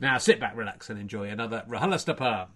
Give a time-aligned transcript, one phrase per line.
[0.00, 2.48] Now sit back, relax, and enjoy another RHLSTP.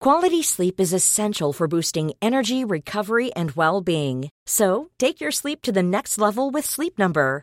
[0.00, 4.30] Quality sleep is essential for boosting energy, recovery, and well being.
[4.46, 7.42] So take your sleep to the next level with Sleep Number.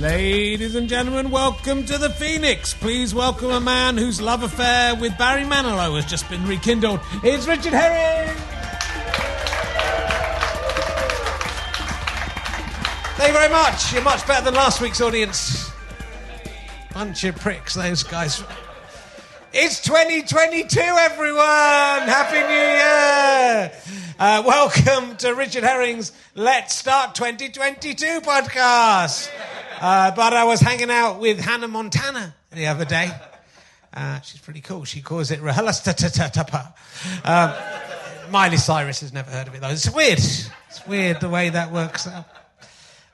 [0.00, 2.74] Ladies and gentlemen, welcome to the Phoenix.
[2.74, 7.00] Please welcome a man whose love affair with Barry Manilow has just been rekindled.
[7.24, 8.36] It's Richard Herring.
[13.16, 13.94] Thank you very much.
[13.94, 15.70] You're much better than last week's audience.
[16.92, 18.44] Bunch of pricks, those guys.
[19.54, 21.40] It's 2022, everyone!
[21.40, 23.72] Happy New Year!
[24.18, 29.30] Uh, welcome to Richard Herring's Let's Start 2022 podcast.
[29.80, 33.10] Uh, but I was hanging out with Hannah Montana the other day.
[33.92, 34.84] Uh, she's pretty cool.
[34.84, 36.72] She calls it Rahalastatapa.
[37.24, 39.68] Um, Miley Cyrus has never heard of it though.
[39.68, 40.18] It's weird.
[40.18, 42.26] It's weird the way that works out.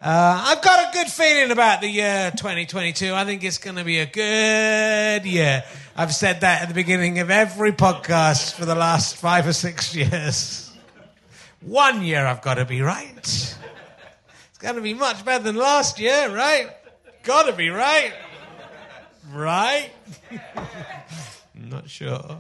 [0.01, 3.15] Uh, I've got a good feeling about the year 2022.
[3.15, 5.63] I think it's going to be a good year.
[5.95, 9.95] I've said that at the beginning of every podcast for the last five or six
[9.95, 10.73] years.
[11.61, 13.57] One year I've got to be right.
[14.63, 16.71] Got to be much better than last year, right?
[17.25, 18.13] Got to be right.
[19.33, 19.91] Right?
[21.55, 22.39] Not sure.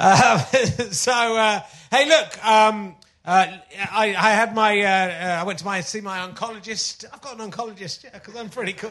[0.00, 0.38] Um,
[0.90, 1.60] so, uh,
[1.92, 2.44] hey, look.
[2.44, 3.46] Um, uh,
[3.92, 4.80] I, I, had my.
[4.80, 7.04] Uh, uh, I went to my see my oncologist.
[7.12, 8.90] I've got an oncologist, yeah, because I'm pretty cool,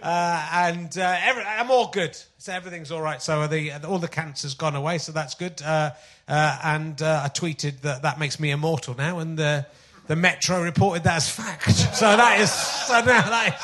[0.00, 2.16] uh, and uh, every, I'm all good.
[2.38, 3.20] So everything's all right.
[3.20, 4.98] So the all the cancer's gone away.
[4.98, 5.60] So that's good.
[5.62, 9.64] And I tweeted that that makes me immortal now, and
[10.10, 11.70] the Metro reported that as fact.
[11.70, 13.56] So that is so now that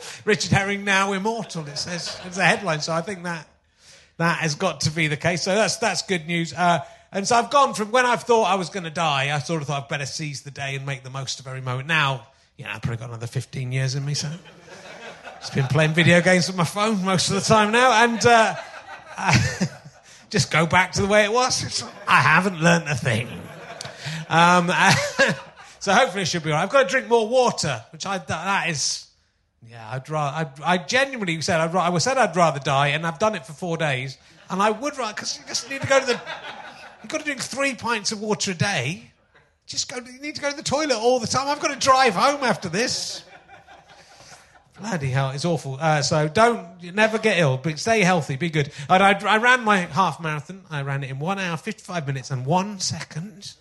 [0.00, 1.66] is Richard Herring now immortal.
[1.66, 2.80] It says it's a headline.
[2.80, 3.46] So I think that
[4.16, 5.42] that has got to be the case.
[5.42, 6.54] So that's that's good news.
[6.54, 6.78] Uh,
[7.12, 9.60] and so I've gone from when I've thought I was going to die, I sort
[9.60, 11.86] of thought I'd better seize the day and make the most of every moment.
[11.86, 14.30] Now, yeah, I've probably got another 15 years in me, so.
[15.40, 18.54] Just been playing video games on my phone most of the time now, and uh,
[20.30, 21.84] just go back to the way it was.
[22.08, 23.28] I haven't learnt a thing.
[24.30, 24.70] Um,
[25.80, 26.62] so hopefully it should be all right.
[26.62, 29.08] I've got to drink more water, which I, that is,
[29.68, 30.50] Yeah, I'd rather.
[30.62, 33.52] I, I genuinely said I'd, I said I'd rather die, and I've done it for
[33.52, 34.16] four days,
[34.48, 36.20] and I would rather because you just need to go to the.
[37.02, 39.10] You've got to drink three pints of water a day.
[39.66, 39.96] Just go.
[40.00, 41.48] You need to go to the toilet all the time.
[41.48, 43.24] I've got to drive home after this.
[44.80, 45.76] Bloody hell, it's awful.
[45.78, 48.72] Uh, so don't never get ill, but stay healthy, be good.
[48.88, 50.62] I, I ran my half marathon.
[50.70, 53.52] I ran it in one hour, fifty-five minutes, and one second.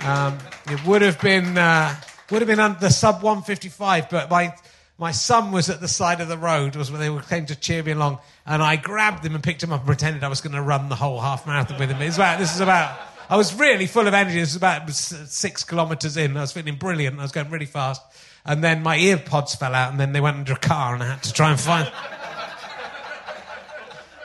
[0.00, 0.38] Um,
[0.70, 1.94] it would have been uh,
[2.30, 4.54] would have been under the sub one fifty-five, but my
[4.98, 6.76] my son was at the side of the road.
[6.76, 9.72] Was when they came to cheer me along, and I grabbed him and picked him
[9.72, 12.00] up and pretended I was going to run the whole half marathon with him.
[12.02, 12.98] It's about this is about.
[13.30, 14.40] I was really full of energy.
[14.40, 16.36] This was about six kilometres in.
[16.36, 17.18] I was feeling brilliant.
[17.18, 18.00] I was going really fast.
[18.46, 21.02] And then my ear pods fell out, and then they went under a car, and
[21.02, 21.86] I had to try and find.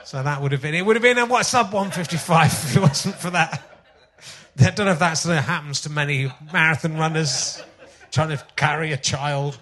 [0.05, 0.75] so that would have been.
[0.75, 3.72] It would have been a what sub 155 if it wasn't for that.
[4.59, 7.61] I don't know if that sort of happens to many marathon runners
[8.11, 9.57] trying to carry a child.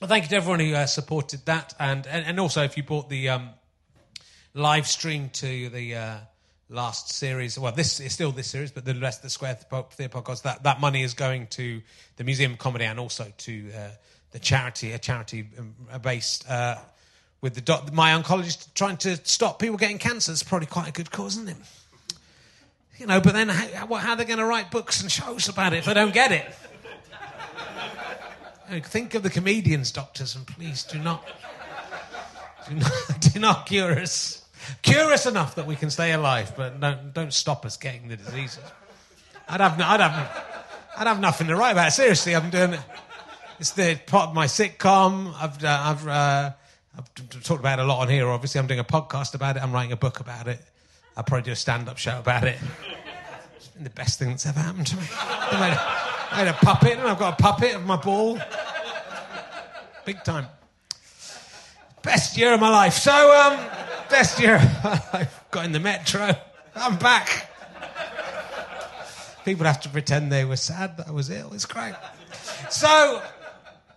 [0.00, 2.82] Well, thank you to everyone who uh, supported that, and, and, and also if you
[2.82, 3.50] bought the um,
[4.54, 6.16] live stream to the uh,
[6.70, 7.58] last series.
[7.58, 9.58] Well, this is still this series, but the rest of the Square
[9.90, 10.42] Theatre podcast.
[10.42, 11.82] That that money is going to
[12.16, 13.88] the Museum of Comedy and also to uh,
[14.30, 16.76] the charity, a charity um, based uh,
[17.42, 20.32] with the doc- my oncologist trying to stop people getting cancer.
[20.32, 21.56] It's probably quite a good cause, isn't it?
[22.98, 25.72] You know, but then how, how are they going to write books and shows about
[25.72, 26.52] it if they don't get it?
[28.86, 31.24] Think of the comedians, doctors, and please do not,
[32.68, 34.44] do not, do not cure us.
[34.82, 38.16] Cure us enough that we can stay alive, but don't, don't stop us getting the
[38.16, 38.64] diseases.
[39.48, 40.44] I'd have, I'd have,
[40.98, 41.92] I'd have nothing to write about.
[41.92, 42.80] Seriously, I'm doing it.
[43.60, 45.34] It's the part of my sitcom.
[45.40, 46.52] I've, uh, I've, uh,
[46.98, 48.28] I've talked about it a lot on here.
[48.28, 49.62] Obviously, I'm doing a podcast about it.
[49.62, 50.60] I'm writing a book about it.
[51.18, 52.56] I'll probably do a stand-up show about it.
[53.56, 55.02] It's been the best thing that's ever happened to me.
[55.12, 55.80] I made a,
[56.32, 58.38] I a puppet, and I've got a puppet of my ball.
[60.04, 60.46] Big time.
[62.02, 62.92] Best year of my life.
[62.92, 63.58] So, um,
[64.08, 64.58] best year
[65.12, 66.30] I've got in the metro.
[66.76, 67.50] I'm back.
[69.44, 71.52] People have to pretend they were sad that I was ill.
[71.52, 71.94] It's great.
[72.70, 73.20] So,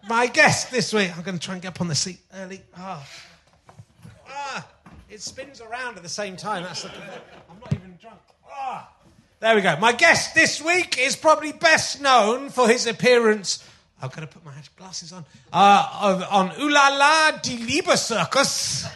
[0.09, 2.63] my guest this week, I'm going to try and get up on the seat early.
[2.75, 3.05] Oh.
[5.11, 6.63] It spins around at the same time.
[6.63, 6.91] That's I'm
[7.59, 8.21] not even drunk.
[8.49, 8.89] Ah.
[9.41, 9.75] There we go.
[9.75, 13.67] My guest this week is probably best known for his appearance.
[14.01, 15.25] I'm going to put my glasses on.
[15.51, 18.87] Uh, on Ooh La La Die Liebe Circus.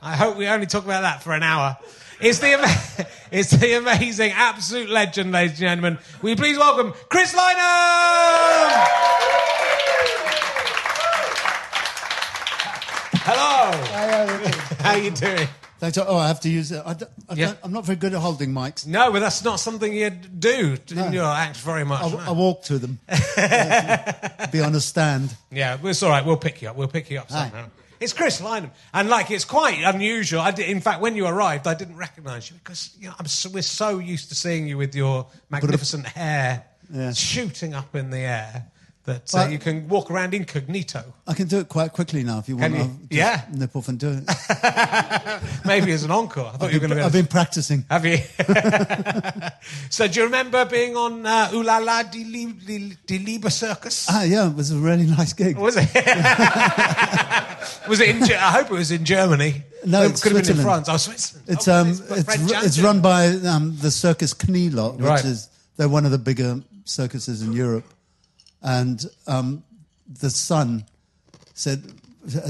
[0.00, 1.76] I hope we only talk about that for an hour.
[2.18, 5.98] It's the, ama- it's the amazing, absolute legend, ladies and gentlemen.
[6.22, 8.84] Will you please welcome Chris Lynam?
[13.26, 14.50] Hello.
[14.84, 15.48] How you doing?
[15.80, 15.96] Thanks.
[15.98, 16.82] Oh, I have to use it.
[16.86, 16.94] I
[17.34, 17.54] Yeah.
[17.64, 18.86] am not very good at holding mics.
[18.86, 21.08] No, but that's not something you do in No.
[21.10, 22.02] your act very much.
[22.02, 22.18] I, no.
[22.18, 22.98] I walk to them.
[24.52, 25.34] Be on a stand.
[25.50, 26.24] Yeah, it's all right.
[26.24, 26.76] We'll pick you up.
[26.76, 27.48] We'll pick you up Hi.
[27.48, 27.66] somehow.
[28.00, 30.40] It's Chris Lynam, and like it's quite unusual.
[30.40, 33.26] I did, in fact, when you arrived, I didn't recognise you because you know I'm
[33.26, 37.12] so, we're so used to seeing you with your magnificent hair Yeah.
[37.12, 38.66] shooting up in the air
[39.04, 41.04] that uh, Well- you can walk around incognito.
[41.26, 42.74] I can do it quite quickly now if you want.
[42.74, 42.90] You?
[43.10, 43.42] Yeah.
[43.52, 44.24] Nip off and do it.
[45.64, 46.50] Maybe as an encore.
[46.54, 47.04] I thought you were going to.
[47.04, 47.84] I've been practicing.
[47.90, 48.18] Have you?
[49.90, 53.50] so, do you remember being on uh, Ooh La La Die Liebe, Die, Die Liebe
[53.50, 54.06] Circus?
[54.10, 55.56] Ah, yeah, it was a really nice gig.
[55.56, 55.88] Was it?
[57.88, 58.22] was it in?
[58.22, 59.62] I hope it was in Germany.
[59.86, 60.62] No, it it's could have been in.
[60.62, 60.88] France.
[60.88, 61.48] Oh, Switzerland.
[61.48, 65.24] It's Oh, um, it's it's it's run by um, the Circus Knielot, which Right.
[65.24, 67.84] is they're one of the bigger circuses in Europe,
[68.64, 69.62] and um,
[70.20, 70.84] the son
[71.52, 71.84] said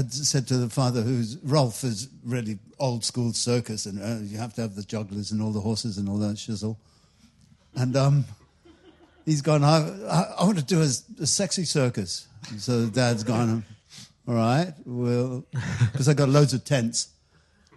[0.09, 4.53] said to the father, who's Rolf, is really old school circus, and uh, you have
[4.53, 6.77] to have the jugglers and all the horses and all that shizzle,
[7.75, 8.25] and um,
[9.25, 9.63] he's gone.
[9.63, 10.87] I, I, I want to do a,
[11.21, 12.27] a sexy circus.
[12.49, 13.65] And so dad's gone.
[14.27, 15.45] All right, well,
[15.91, 17.09] because I got loads of tents.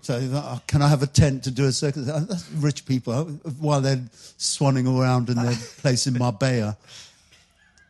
[0.01, 2.09] So oh, can I have a tent to do a circus?
[2.09, 3.25] Uh, That's rich people uh,
[3.59, 3.97] while they're
[4.39, 6.77] swanning around in their place in Marbella.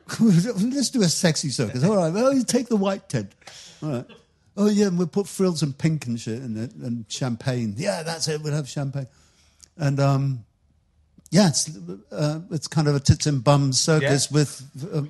[0.20, 1.84] Let's do a sexy circus.
[1.84, 3.32] All right, well, you take the white tent.
[3.82, 4.04] All right.
[4.56, 7.74] Oh yeah, and we'll put frills and pink and shit in it and champagne.
[7.76, 8.42] Yeah, that's it.
[8.42, 9.06] We'll have champagne.
[9.76, 10.44] And um,
[11.30, 11.70] yeah, it's
[12.10, 14.34] uh, it's kind of a tits and bums circus Yeah.
[14.34, 14.62] with
[14.92, 15.02] uh,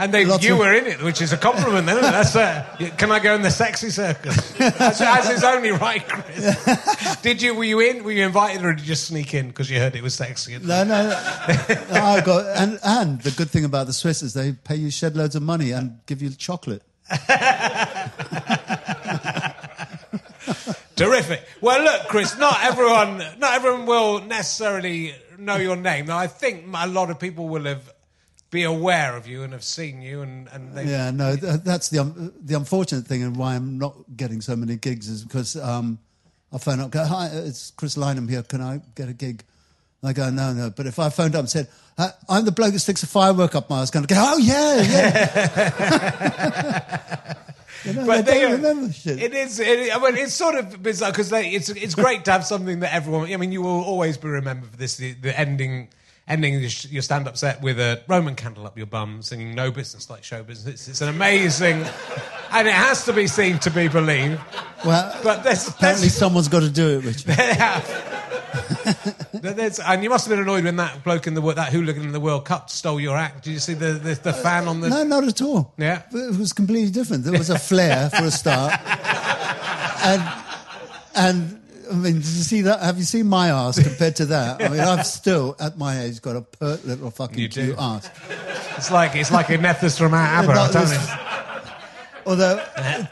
[0.00, 1.96] And they, Lots you of- were in it, which is a compliment, then.
[1.96, 2.12] Isn't it?
[2.12, 4.58] That's uh, can I go in the sexy circus?
[4.60, 7.20] As, as is only right, Chris.
[7.22, 7.52] Did you?
[7.56, 8.04] Were you in?
[8.04, 10.56] Were you invited, or did you just sneak in because you heard it was sexy?
[10.56, 11.08] No, no.
[11.08, 14.92] no I got and and the good thing about the Swiss is they pay you
[14.92, 16.82] shed loads of money and give you chocolate.
[20.94, 21.44] Terrific.
[21.60, 22.38] Well, look, Chris.
[22.38, 23.18] Not everyone.
[23.38, 26.06] Not everyone will necessarily know your name.
[26.06, 27.92] Now, I think a lot of people will have
[28.50, 31.98] be aware of you and have seen you, and and they, Yeah, no, that's the
[32.00, 35.98] um, the unfortunate thing, and why I'm not getting so many gigs is because um,
[36.52, 38.42] I phone up, go, "Hi, it's Chris Lynam here.
[38.42, 39.44] Can I get a gig?"
[40.02, 42.52] and I go, "No, no." But if I phoned up and said, "I- "I'm the
[42.52, 46.14] bloke that sticks a firework up my ass," going to go, "Oh yeah, yeah."
[47.84, 49.22] you know, But they they- don't remember shit.
[49.22, 49.60] It is.
[49.60, 52.94] It, I mean, it's sort of bizarre because it's it's great to have something that
[52.94, 53.30] everyone.
[53.32, 54.96] I mean, you will always be remembered for this.
[54.96, 55.88] The, the ending
[56.28, 60.10] ending your, stand up set with a Roman candle up your bum, singing "No Business
[60.10, 61.84] Like Show Business." It's, an amazing,
[62.52, 64.40] and it has to be seen to be believed.
[64.84, 67.34] well, But there's, apparently there's, someone's got to do it, Richard.
[69.86, 72.20] and you must have been annoyed when that bloke in the that hooligan in the
[72.20, 73.44] World Cup stole your act.
[73.44, 74.88] Did you see the the, the fan on the?
[74.88, 75.72] No, not at all.
[75.76, 76.02] Yeah.
[76.12, 77.24] It was completely different.
[77.24, 78.72] There was a flare for a start,
[80.04, 80.22] and
[81.14, 82.80] and I mean, did you see that?
[82.82, 84.62] Have you seen my ass compared to that?
[84.62, 87.64] I mean, I've still at my age got a pert little fucking You do.
[87.66, 88.10] cute ass.
[88.76, 90.50] It's like it's like a from Aber.
[90.50, 91.10] I'm Not telling this-
[92.26, 92.62] Although,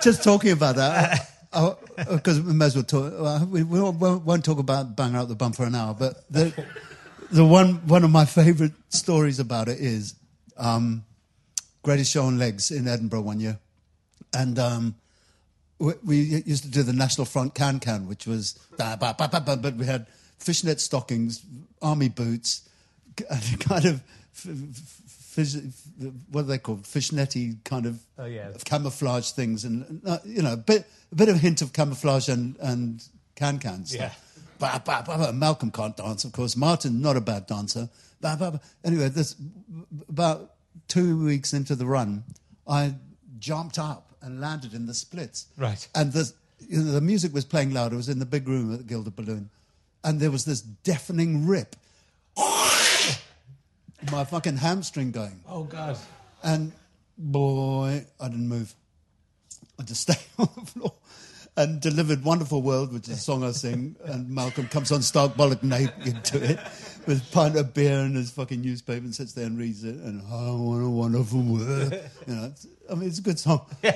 [0.02, 1.30] just talking about that,
[2.10, 3.12] because we may as well talk.
[3.18, 6.30] well, We we won't, won't talk about bang out the bum for an hour, but
[6.30, 6.52] the
[7.30, 10.14] the one one of my favourite stories about it is
[10.58, 11.04] um,
[11.82, 13.58] Greatest Show on Legs in Edinburgh one year,
[14.36, 14.94] and um,
[15.78, 16.16] we, we
[16.46, 20.06] used to do the National Front Can Can, which was but we had
[20.38, 21.42] fishnet stockings,
[21.82, 22.68] army boots,
[23.30, 24.02] and kind of.
[24.34, 25.02] f- f-
[25.36, 25.54] Fish,
[26.30, 26.84] what are they called?
[26.84, 28.52] Fishnetty kind of Oh, yeah.
[28.64, 32.30] camouflage things, and uh, you know, a bit a bit of a hint of camouflage
[32.30, 33.04] and and
[33.34, 34.00] can can stuff.
[34.00, 34.40] Yeah.
[34.58, 35.32] Ba, ba, ba, ba.
[35.34, 36.56] Malcolm can't dance, of course.
[36.56, 37.90] Martin, not a bad dancer.
[38.82, 39.36] Anyway, this
[40.08, 40.52] about
[40.88, 42.24] two weeks into the run,
[42.66, 42.94] I
[43.38, 45.46] jumped up and landed in the splits.
[45.56, 45.88] Right.
[45.94, 46.30] And the
[46.68, 47.92] you know, the music was playing loud.
[47.92, 49.50] It was in the big room at the Gilded Balloon,
[50.04, 51.76] and there was this deafening rip.
[54.12, 55.40] My fucking hamstring going.
[55.48, 55.96] Oh God.
[56.42, 56.72] And
[57.16, 58.74] boy, I didn't move.
[59.78, 60.92] I just stayed on the floor
[61.56, 63.96] and delivered Wonderful World, which is a song I sing.
[64.04, 66.58] And Malcolm comes on stark bollock naked to it
[67.06, 69.96] with a pint of beer and his fucking newspaper and sits there and reads it.
[69.96, 71.98] And I want a wonderful world.
[72.26, 72.52] You know,
[72.90, 73.64] I mean, it's a good song.
[73.82, 73.94] and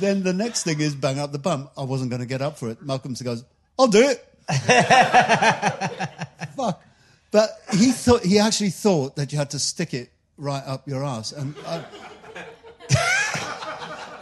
[0.00, 1.70] then the next thing is Bang Up the Bum.
[1.76, 2.82] I wasn't going to get up for it.
[2.82, 3.42] Malcolm goes,
[3.78, 4.28] I'll do it.
[6.56, 6.82] Fuck.
[7.30, 11.02] But he thought he actually thought that you had to stick it right up your
[11.02, 11.32] ass.
[11.32, 11.82] And I,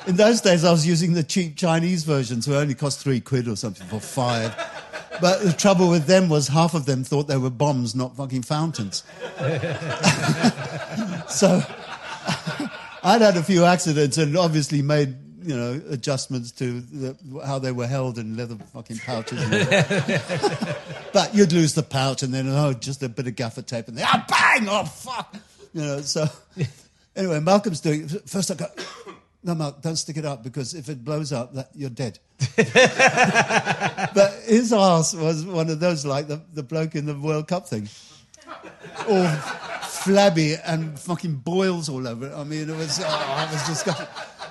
[0.06, 3.48] in those days, I was using the cheap Chinese versions, who only cost three quid
[3.48, 4.54] or something for five.
[5.20, 8.42] But the trouble with them was half of them thought they were bombs, not fucking
[8.42, 9.02] fountains.
[11.28, 11.62] so
[13.02, 17.72] I'd had a few accidents and obviously made you know adjustments to the, how they
[17.72, 19.40] were held in leather fucking pouches.
[21.12, 23.98] But you'd lose the pouch and then oh just a bit of gaffer tape and
[23.98, 25.34] then oh, bang oh fuck
[25.74, 26.28] you know so
[27.16, 28.66] anyway Malcolm's doing first I go
[29.42, 32.18] no Malcolm don't stick it up because if it blows up that you're dead.
[34.12, 37.68] But his ass was one of those like the, the bloke in the World Cup
[37.68, 37.88] thing.
[39.08, 39.26] All
[39.82, 42.32] flabby and fucking boils all over it.
[42.34, 44.06] I mean it was oh, it was disgusting.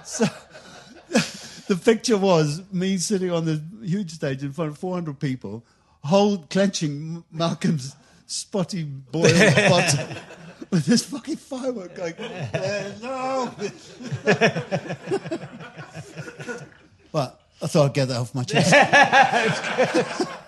[0.06, 0.26] So
[1.68, 5.66] the picture was me sitting on the huge stage in front of 400 people,
[6.04, 10.16] hold clenching Malcolm's spotty boiled bottom
[10.72, 12.14] with this fucking firework going.
[12.18, 13.52] "Eh, no.
[17.12, 18.74] but I thought I'd get that off my chest.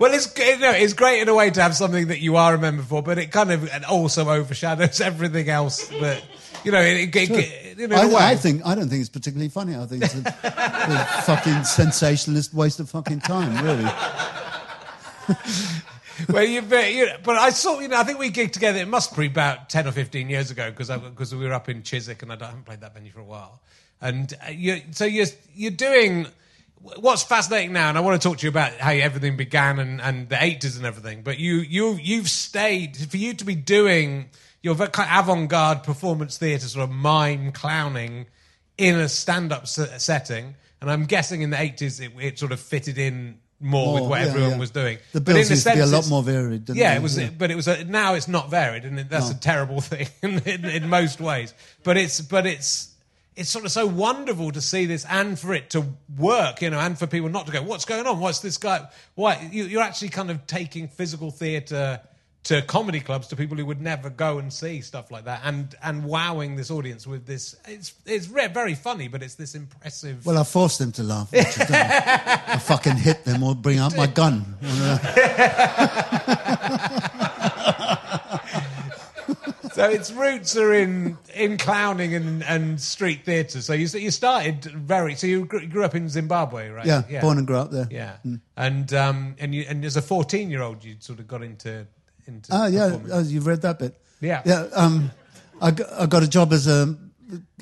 [0.00, 2.52] Well, it's you know, it's great in a way to have something that you are
[2.52, 6.22] remembered for, but it kind of also overshadows everything else that
[6.64, 6.80] you know.
[6.80, 8.14] It, it, it, in a way.
[8.14, 9.76] I, I think I don't think it's particularly funny.
[9.76, 13.90] I think it's a, a fucking sensationalist waste of fucking time, really.
[16.28, 18.78] well, you, you but I saw, you know, I think we gigged together.
[18.78, 21.82] It must be about ten or fifteen years ago because because we were up in
[21.82, 23.60] Chiswick and I, I haven't played that venue for a while.
[24.00, 26.26] And uh, you, so you're you're doing
[26.80, 30.00] what's fascinating now, and I want to talk to you about how everything began and,
[30.00, 31.22] and the eighties and everything.
[31.22, 34.30] But you you you've stayed for you to be doing
[34.62, 38.26] your avant-garde performance theatre sort of mime clowning
[38.76, 40.56] in a stand-up setting.
[40.80, 44.20] And I'm guessing in the eighties it, it sort of fitted in more, with what
[44.20, 44.58] yeah, everyone yeah.
[44.58, 44.98] was doing.
[45.12, 47.18] The But bills in used to be a lot more varied, didn't yeah, it was.
[47.18, 47.30] Yeah.
[47.36, 47.68] But it was.
[47.68, 51.54] A, now it's not varied, and that's a terrible thing in, in, in most ways.
[51.82, 52.20] But it's.
[52.20, 52.94] But it's.
[53.36, 55.86] It's sort of so wonderful to see this, and for it to
[56.16, 58.18] work, you know, and for people not to go, "What's going on?
[58.18, 62.00] What's this guy?" Why you, you're actually kind of taking physical theatre
[62.44, 65.74] to comedy clubs to people who would never go and see stuff like that, and
[65.82, 67.56] and wowing this audience with this.
[67.66, 70.24] It's it's re- very funny, but it's this impressive.
[70.24, 71.30] Well, I forced them to laugh.
[71.32, 72.42] I?
[72.46, 74.56] I fucking hit them or bring out my gun.
[79.72, 83.60] so its roots are in in clowning and, and street theatre.
[83.60, 85.14] So you you started very.
[85.14, 86.86] So you grew, grew up in Zimbabwe, right?
[86.86, 87.88] Yeah, born and grew up there.
[87.90, 88.16] Yeah,
[88.56, 91.86] and um and you and as a fourteen year old, you sort of got into
[92.28, 92.50] into.
[92.52, 94.00] Ah, yeah, oh, you've read that bit.
[94.20, 94.42] Yeah.
[94.44, 94.66] yeah.
[94.74, 95.10] Um,
[95.60, 96.96] I, got, I got a job as a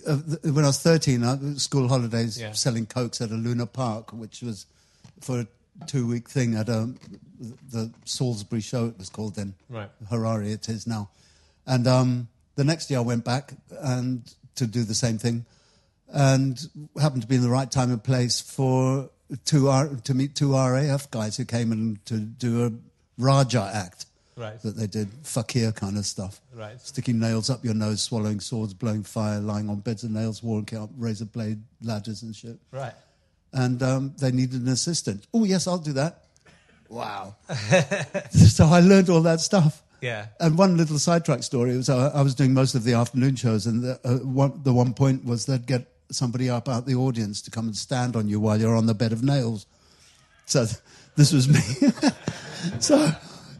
[0.06, 2.52] uh, when I was thirteen, uh, school holidays, Yeah.
[2.52, 4.66] selling cokes at a Luna Park, which was
[5.20, 5.46] for a
[5.86, 6.92] two-week thing at a,
[7.70, 8.86] the Salisbury show.
[8.86, 9.54] It was called then.
[9.68, 9.90] Right.
[10.10, 11.10] Harare, it is now.
[11.66, 14.22] And um, the next year, I went back and
[14.54, 15.44] to do the same thing,
[16.08, 16.58] and
[17.00, 19.10] happened to be in the right time and place for
[19.44, 22.72] two R, to meet two RAF guys who came in to do a
[23.18, 24.60] Raja act Right.
[24.60, 26.40] that they did fakir kind of stuff.
[26.54, 26.78] Right.
[26.80, 30.78] Sticking nails up your nose, swallowing swords, blowing fire, lying on beds of nails, walking
[30.78, 32.58] up razor blade ladders and shit.
[32.70, 32.92] right.
[33.52, 35.26] And um, they needed an assistant.
[35.32, 36.24] Oh, yes, I'll do that.
[36.90, 37.36] Wow.
[38.30, 39.82] so I learned all that stuff.
[40.02, 40.26] Yeah.
[40.38, 43.66] And one little sidetrack story was I, I was doing most of the afternoon shows,
[43.66, 47.40] and the, uh, one, the one point was they'd get somebody up out the audience
[47.42, 49.66] to come and stand on you while you're on the bed of nails.
[50.44, 50.76] So th-
[51.16, 51.60] this was me.
[52.80, 53.10] so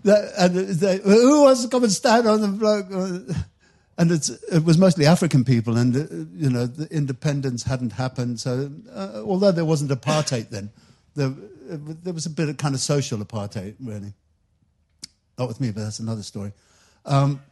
[0.07, 0.55] and
[1.03, 3.29] who wants to come and stand on the?
[3.29, 3.35] Uh,
[3.99, 6.01] And it was mostly African people, and uh,
[6.35, 8.39] you know the independence hadn't happened.
[8.39, 10.71] So uh, although there wasn't apartheid then,
[11.15, 14.13] there, there was a bit of kind of social apartheid, really.
[15.39, 16.53] Not with me, but that's another story.
[17.07, 17.43] Um,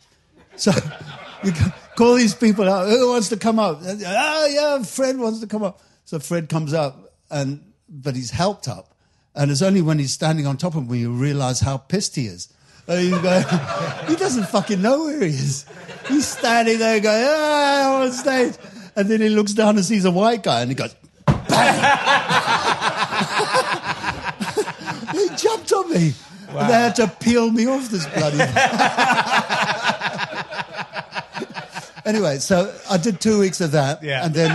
[0.56, 0.70] so
[1.44, 1.52] you
[1.96, 2.88] call these people out.
[2.88, 3.80] Who wants to come up?
[3.82, 5.80] Oh, yeah, Fred wants to come up.
[6.04, 8.93] So Fred comes up, and but he's helped up.
[9.34, 12.26] And it's only when he's standing on top of me you realize how pissed he
[12.26, 12.48] is.
[12.88, 12.94] You
[14.08, 15.64] he doesn't fucking know where he is.
[16.06, 18.54] He's standing there going, ah, I'm on stage.
[18.94, 20.94] And then he looks down and sees a white guy and he goes,
[21.26, 21.44] bang.
[25.12, 26.12] he jumped on me.
[26.50, 28.38] And they had to peel me off this bloody.
[32.04, 34.02] anyway, so I did two weeks of that.
[34.02, 34.24] Yeah.
[34.24, 34.50] And then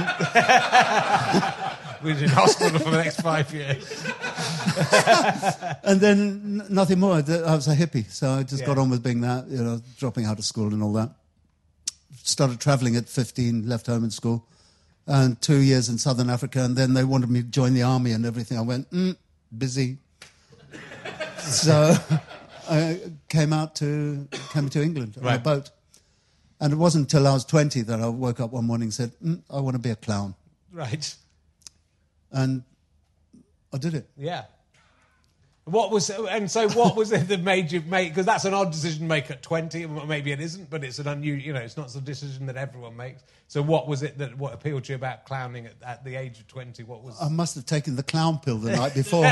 [2.04, 3.86] was in hospital for the next five years.
[5.84, 7.22] and then n- nothing more.
[7.22, 9.82] Th- I was a hippie, so I just got on with being that, you know,
[9.98, 11.10] dropping out of school and all that.
[12.24, 14.46] Started traveling at 15, left home in school,
[15.08, 18.12] and two years in Southern Africa, and then they wanted me to join the army
[18.12, 18.58] and everything.
[18.58, 19.16] I went, mm,
[19.58, 19.98] busy.
[21.40, 21.96] so
[22.70, 25.72] I came out to came to England on a boat,
[26.60, 29.12] and it wasn't until I was 20 that I woke up one morning and said,
[29.24, 30.36] mm, I want to be a clown,
[30.72, 31.16] Right.
[32.32, 32.64] And
[33.74, 34.10] I did it.
[34.18, 34.46] Yeah.
[35.70, 38.72] What was and so what was it that made you make because that's an odd
[38.72, 41.78] decision to make at twenty maybe it isn't but it's an unusual you know it's
[41.78, 44.96] not a decision that everyone makes so what was it that what appealed to you
[44.96, 48.02] about clowning at, at the age of twenty what was I must have taken the
[48.02, 49.24] clown pill the night before.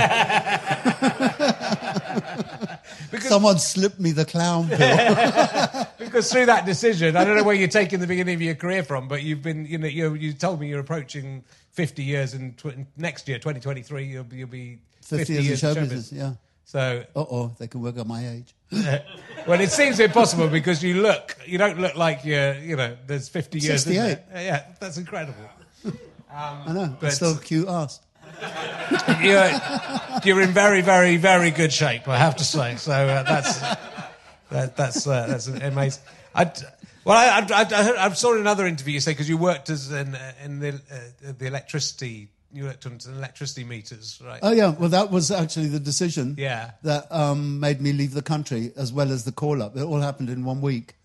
[3.19, 4.77] Someone slipped me the clown pill.
[5.97, 8.83] because through that decision I don't know where you're taking the beginning of your career
[8.83, 11.43] from but you've been you know you you told me you're approaching
[11.77, 15.63] fifty years and tw- next year twenty twenty three you'll be you'll be 50 years
[15.63, 16.33] in show business, yeah.
[16.65, 18.53] so Uh oh, they can work out my age.
[19.47, 23.29] Well, it seems impossible because you look, you don't look like you're, you know, there's
[23.29, 23.87] 50 years.
[23.87, 24.33] isn't 68.
[24.33, 24.43] there?
[24.43, 25.49] Yeah, that's incredible.
[26.29, 28.01] I know, But- but still cute ass.
[29.21, 29.49] You're,
[30.25, 32.75] you're in very, very, very good shape, I have to say.
[32.75, 33.59] So uh, that's
[34.51, 36.03] that, that's uh, that's amazing.
[36.35, 36.51] I,
[37.07, 39.91] well, I, I, I, I saw in another interview you say because you worked as
[39.91, 44.39] an, uh, in the uh, the electricity, you worked on electricity meters, right?
[44.41, 46.71] Oh, yeah, well, that was actually the decision Yeah.
[46.83, 49.75] that um, made me leave the country as well as the call up.
[49.75, 50.95] It all happened in one week.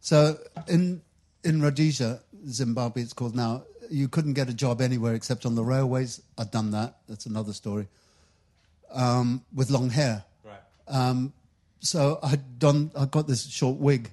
[0.00, 1.02] So in,
[1.44, 5.62] in Rhodesia, Zimbabwe, it's called now, you couldn't get a job anywhere except on the
[5.64, 6.20] railways.
[6.36, 6.96] I'd done that.
[7.08, 7.86] That's another story.
[8.90, 10.24] Um, with long hair.
[10.44, 11.30] right.
[11.80, 12.90] so I'd done.
[12.96, 14.10] I got this short wig,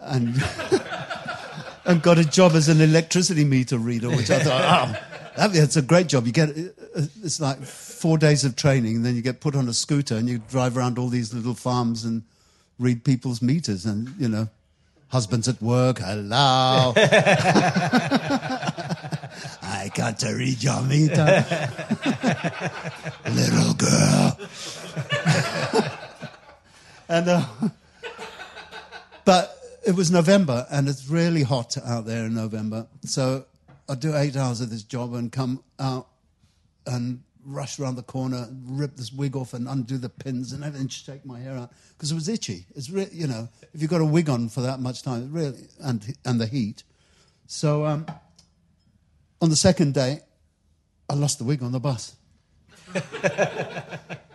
[0.00, 0.34] and
[1.84, 4.92] and got a job as an electricity meter reader, which I thought, oh,
[5.36, 6.26] that, that's a great job.
[6.26, 9.72] You get it's like four days of training, and then you get put on a
[9.72, 12.22] scooter and you drive around all these little farms and
[12.78, 14.48] read people's meters, and you know,
[15.08, 16.92] husbands at work, hello.
[19.62, 21.24] I got to read your meter,
[23.30, 24.38] little girl.
[27.08, 27.44] And uh,
[29.24, 32.86] but it was November, and it's really hot out there in November.
[33.04, 33.44] So
[33.88, 36.08] I do eight hours of this job and come out
[36.86, 40.88] and rush around the corner, rip this wig off, and undo the pins and everything,
[40.88, 42.66] shake my hair out because it was itchy.
[42.74, 45.68] It's you know, if you've got a wig on for that much time, it really
[45.80, 46.82] and and the heat.
[47.46, 48.06] So um,
[49.40, 50.20] on the second day,
[51.08, 52.14] I lost the wig on the bus.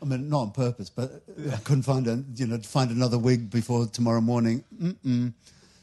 [0.00, 3.50] I mean, not on purpose, but I couldn't find a, you know, find another wig
[3.50, 4.64] before tomorrow morning.
[4.80, 5.32] Mm-mm.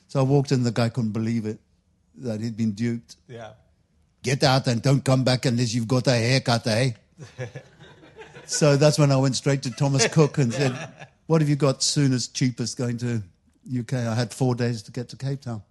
[0.08, 1.60] So I walked in, the guy couldn't believe it
[2.20, 3.18] that he'd been duped.
[3.28, 3.52] Yeah.
[4.24, 6.92] Get out and don't come back unless you've got a haircut, eh?
[8.46, 10.74] so that's when I went straight to Thomas Cook and said,
[11.28, 13.22] What have you got soonest, cheapest going to
[13.80, 13.94] UK?
[13.94, 15.62] I had four days to get to Cape Town.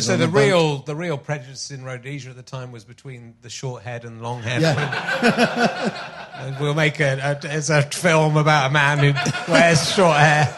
[0.00, 3.50] So the the real the real prejudice in Rhodesia at the time was between the
[3.50, 4.62] short head and long head.
[4.62, 6.18] Yeah.
[6.34, 10.52] And we'll make a, a it's a film about a man who wears short hair,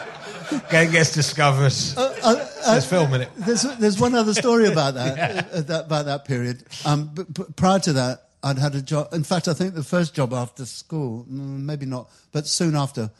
[0.71, 1.73] then gets discovered.
[1.97, 3.29] Uh, There's film in it.
[3.37, 6.63] There's, there's one other story about that, uh, that about that period.
[6.85, 9.13] Um, but, but prior to that, I'd had a job.
[9.13, 13.11] In fact, I think the first job after school, mm, maybe not, but soon after,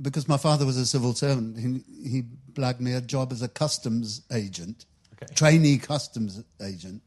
[0.00, 3.48] because my father was a civil servant, he, he blagged me a job as a
[3.48, 4.84] customs agent,
[5.22, 5.34] Okay.
[5.34, 7.00] trainee customs agent.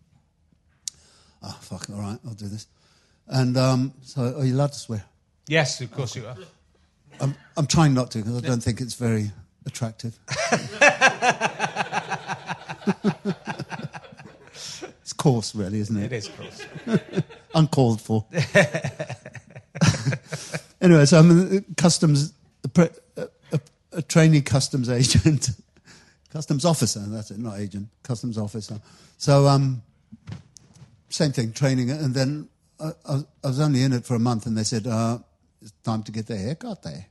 [1.44, 2.68] Oh, fuck, all right, I'll do this.
[3.28, 5.04] And um, so, are you allowed to swear?
[5.48, 6.36] Yes, of course you are.
[7.20, 9.32] I'm, I'm trying not to because I don't think it's very
[9.66, 10.18] attractive.
[15.02, 16.16] it's coarse, really, isn't It it?
[16.18, 16.66] is, coarse.
[17.56, 18.26] Uncalled for.
[20.82, 23.60] anyway, so I'm a customs, a, a, a,
[23.94, 25.50] a trainee customs agent,
[26.36, 27.00] customs officer.
[27.00, 28.78] That's it, not agent, customs officer.
[29.18, 29.82] So, um,
[31.08, 34.58] same thing, training, and then I, I, was- only in it for a month, and
[34.58, 35.20] they said, uh,
[35.62, 37.06] "It's time to get the haircut there."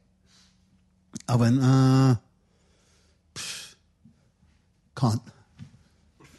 [1.27, 2.17] I went, uh,
[3.35, 3.77] pff,
[4.95, 5.23] can't,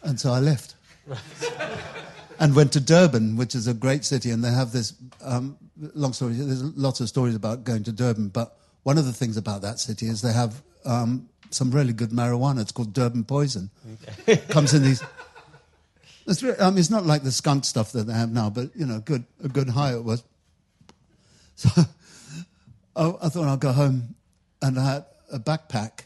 [0.03, 0.75] and so I left,
[2.39, 4.93] and went to Durban, which is a great city, and they have this.
[5.23, 5.57] Um,
[5.95, 6.33] long story.
[6.33, 9.79] There's lots of stories about going to Durban, but one of the things about that
[9.79, 12.61] city is they have um, some really good marijuana.
[12.61, 13.69] It's called Durban Poison.
[14.49, 15.03] Comes in these.
[16.27, 18.85] It's, re- um, it's not like the skunk stuff that they have now, but you
[18.85, 20.23] know, good a good high it was.
[21.55, 21.69] So
[22.95, 24.15] I, I thought I'd go home,
[24.61, 26.01] and I had a backpack,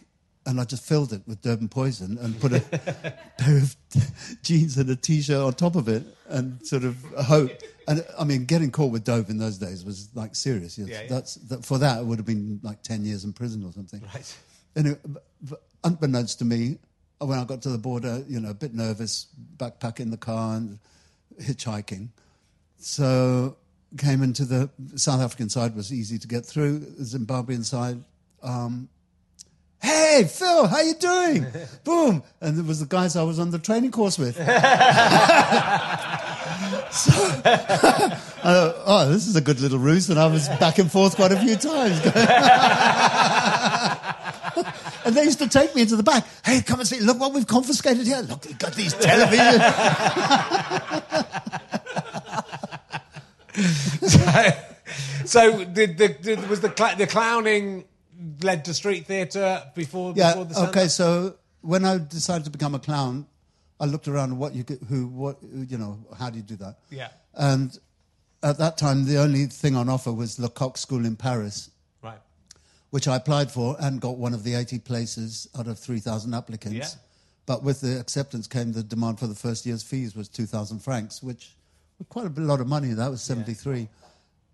[0.46, 2.60] and I just filled it with Durban poison and put a
[3.38, 3.76] pair of
[4.44, 7.52] jeans and a t-shirt on top of it, and sort of hope.
[7.88, 10.78] And I mean, getting caught with dope in those days was like serious.
[10.78, 11.08] Yeah, yeah.
[11.08, 14.02] That's that, for that it would have been like ten years in prison or something.
[14.14, 14.36] Right.
[14.76, 16.78] Anyway, b- b- unbeknownst to me,
[17.20, 19.28] when I got to the border, you know, a bit nervous,
[19.58, 20.80] backpack in the car and
[21.42, 22.10] hitchhiking.
[22.78, 23.58] So
[23.98, 26.80] came into the South African side was easy to get through.
[26.80, 28.02] The Zimbabwean side,
[28.44, 28.88] um,
[29.82, 31.46] hey Phil, how you doing?
[31.84, 34.36] Boom, and it was the guys I was on the training course with.
[34.38, 34.42] so,
[38.42, 41.16] I thought, oh, this is a good little ruse, and I was back and forth
[41.16, 42.00] quite a few times.
[45.06, 46.28] And they used to take me into the back.
[46.46, 47.00] Hey, come and see.
[47.00, 48.22] Look what we've confiscated here.
[48.22, 49.66] Look, we've got these televisions.
[55.30, 57.86] So did the, did, was the cl- the clowning
[58.42, 60.32] led to street theatre before yeah.
[60.32, 60.76] before the stand-up?
[60.76, 60.88] Okay.
[60.88, 63.28] So when I decided to become a clown,
[63.80, 66.80] I looked around what you could, who, what, you know, how do you do that?
[66.90, 67.10] Yeah.
[67.36, 67.78] And
[68.42, 71.70] at that time, the only thing on offer was Lecoq School in Paris.
[72.92, 76.78] Which I applied for and got one of the 80 places out of 3,000 applicants.
[76.78, 76.88] Yeah.
[77.46, 81.22] But with the acceptance came the demand for the first year's fees was 2,000 francs,
[81.24, 81.56] which
[81.98, 82.94] was quite a lot of money.
[82.94, 83.88] That was 73.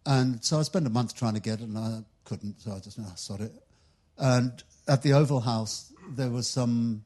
[0.05, 2.79] And so I spent a month trying to get it, and I couldn't, so I
[2.79, 3.51] just, oh, sod it.
[4.17, 7.03] And at the Oval House, there was some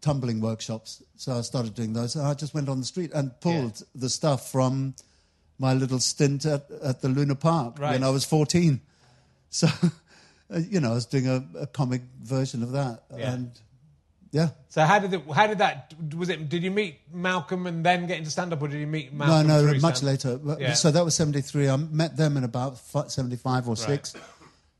[0.00, 2.16] tumbling workshops, so I started doing those.
[2.16, 4.94] And I just went on the street and pulled the stuff from
[5.58, 7.92] my little stint at, at the Luna Park Right.
[7.92, 8.80] when I was 14.
[9.50, 9.68] So,
[10.54, 13.02] uh, you know, I was doing a, a comic version of that.
[13.16, 13.32] Yeah.
[13.32, 13.50] And
[14.30, 14.48] yeah.
[14.70, 16.48] So how did it, how did that was it?
[16.48, 19.26] Did you meet Malcolm and then get into stand up, or did you meet No,
[19.26, 19.46] Malcolm?
[19.48, 20.40] no, through much later.
[20.58, 20.72] Yeah.
[20.74, 21.68] So that was 73.
[21.68, 24.14] I met them in about 75 or 6.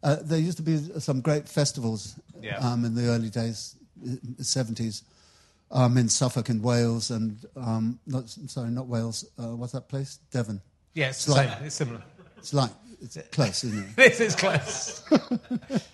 [0.02, 2.56] Uh, there used to be some great festivals Yeah.
[2.58, 5.02] um, in the early days, uh, 70s,
[5.70, 9.24] um, in Suffolk and Wales, and um, not, sorry, not Wales.
[9.38, 10.18] Uh, what's that place?
[10.32, 10.60] Devon.
[10.94, 11.48] Yeah, it's, It's same.
[11.48, 12.02] like- it's similar.
[12.38, 12.70] It's like
[13.02, 13.96] it's close, isn't it?
[13.96, 15.02] This is close.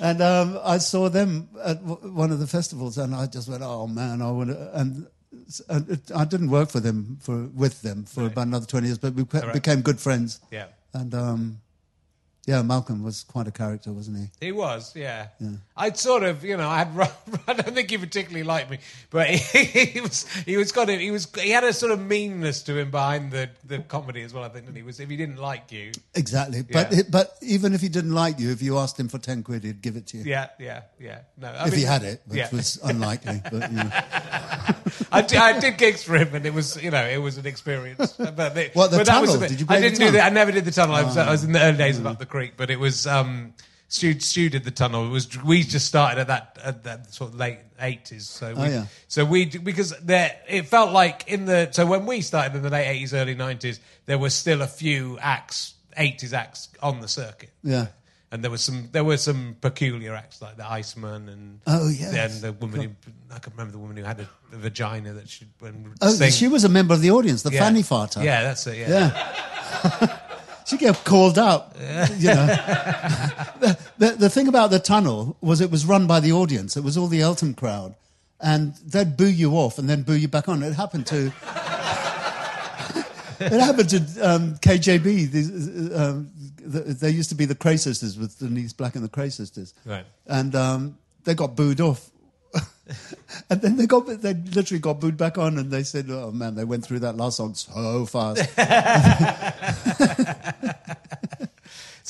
[0.00, 3.62] And um, I saw them at w- one of the festivals, and I just went,
[3.62, 5.06] "Oh man, I want to." And,
[5.68, 8.98] and it, I didn't work for them for with them for about another twenty years,
[8.98, 9.52] but we ca- right.
[9.52, 10.40] became good friends.
[10.50, 10.66] Yeah.
[10.92, 11.60] And um,
[12.46, 14.46] yeah, Malcolm was quite a character, wasn't he?
[14.46, 15.28] He was, yeah.
[15.38, 15.50] yeah.
[15.76, 16.88] I'd sort of, you know, I had.
[17.48, 18.78] I don't think he particularly liked me,
[19.10, 20.26] but he, he was.
[20.44, 20.98] He was kind of.
[20.98, 21.28] He was.
[21.40, 24.42] He had a sort of meanness to him behind the, the comedy as well.
[24.42, 24.98] I think that he was.
[24.98, 26.62] If he didn't like you, Exactly.
[26.62, 26.98] But Yeah.
[27.00, 29.62] it, but even if he didn't like you, if you asked him for ten quid,
[29.64, 30.24] he'd give it to you.
[30.24, 31.20] yeah, yeah, yeah.
[31.38, 32.48] No, I If mean- he had it, which yeah.
[32.50, 33.40] was unlikely.
[33.44, 33.90] But you know.
[35.12, 37.46] I, did, I did gigs for him, and it was, you know, it was an
[37.46, 38.12] experience.
[38.18, 38.36] But,
[38.74, 39.36] What, the but that was tunnel?
[39.36, 40.26] a bit- Did you I didn't do that.
[40.30, 40.94] I never did the tunnel.
[40.94, 43.06] I was, I was in the early days of Up the Creek, but it was.
[43.06, 43.54] Um,
[43.88, 45.04] Stu, Stu did the tunnel.
[45.04, 48.26] It was we just started at that at that sort of late eighties.
[48.26, 48.86] So we, Oh, yeah.
[49.06, 52.70] so we because there it felt like in the so when we started in the
[52.70, 57.50] late eighties, early nineties, there were still a few acts, eighties acts on the circuit.
[57.62, 57.88] Yeah.
[58.32, 62.14] And there was some there were some peculiar acts like the Iceman and Oh, yes.
[62.14, 62.88] and the woman who
[63.30, 66.30] I can remember the woman who had a, a vagina that she when Oh, sing-
[66.32, 67.60] she was a member of the audience, the yeah.
[67.60, 68.24] fanny farter.
[68.24, 68.78] Yeah, that's it.
[68.78, 68.88] Yeah.
[68.88, 70.18] Yeah.
[70.66, 71.76] she get called out.
[72.16, 72.46] You know.
[73.60, 76.74] the, the, the thing about the tunnel was it was run by the audience.
[76.76, 77.94] It was all the Elton crowd.
[78.40, 80.62] And they'd boo you off and then boo you back on.
[80.62, 81.32] It happened to.
[83.46, 85.30] It happened to um, KJB.
[85.30, 85.50] These,
[85.94, 89.32] um, the, they used to be the Kray Sisters with Denise Black and the Kray
[89.32, 89.74] Sisters.
[89.84, 90.04] Right.
[90.26, 92.10] And um, they got booed off.
[93.50, 96.54] and then they got they literally got booed back on, and they said, "Oh man,
[96.54, 98.46] they went through that last song so fast."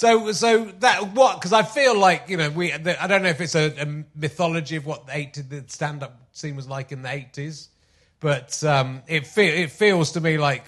[0.02, 1.36] So, so that what?
[1.36, 2.72] Because I feel like you know, we.
[2.72, 6.56] I don't know if it's a, a mythology of what the, 80, the stand-up scene
[6.56, 7.68] was like in the eighties,
[8.18, 10.64] but um, it it feels to me like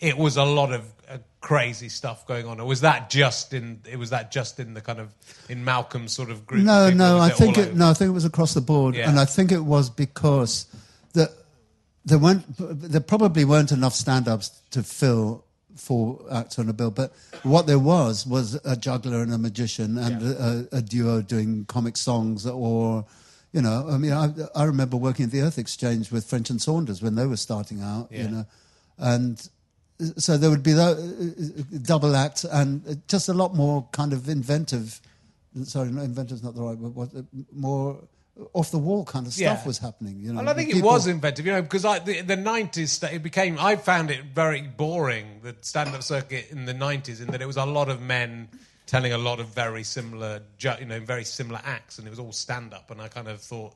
[0.00, 2.60] it was a lot of uh, crazy stuff going on.
[2.60, 3.80] Or was that just in?
[3.90, 5.12] It was that just in the kind of
[5.48, 6.64] in Malcolm's sort of group?
[6.64, 7.76] No, no, I think it, over?
[7.78, 9.08] no, I think it was across the board, Yeah.
[9.08, 10.66] and I think it was because
[11.14, 11.30] the
[12.04, 15.44] there weren't there probably weren't enough stand-ups to fill
[15.76, 17.12] four acts on a bill, but
[17.44, 21.96] what there was was a juggler and a magician and a, a duo doing comic
[21.96, 23.04] songs, or
[23.52, 26.60] you know, I mean, I, I remember working at the Earth Exchange with French and
[26.60, 28.22] Saunders when they were starting out, Yeah.
[28.22, 28.46] you know,
[28.98, 29.48] and
[30.16, 34.12] so there would be that uh, double act and uh, just a lot more kind
[34.12, 35.00] of inventive.
[35.64, 36.94] Sorry, no, inventive is not the right word.
[36.94, 37.98] What, uh, more
[38.52, 39.66] off the wall kind of stuff Yeah.
[39.66, 40.20] was happening.
[40.20, 42.36] You know, And I think it People- was inventive, you know, because I, the, the
[42.36, 47.20] 90s, it became, I found it very boring, the stand up circuit in the 90s,
[47.20, 48.48] in that it was a lot of men
[48.86, 50.40] telling a lot of very similar,
[50.78, 52.92] you know, very similar acts, and it was all stand up.
[52.92, 53.74] And I kind of thought,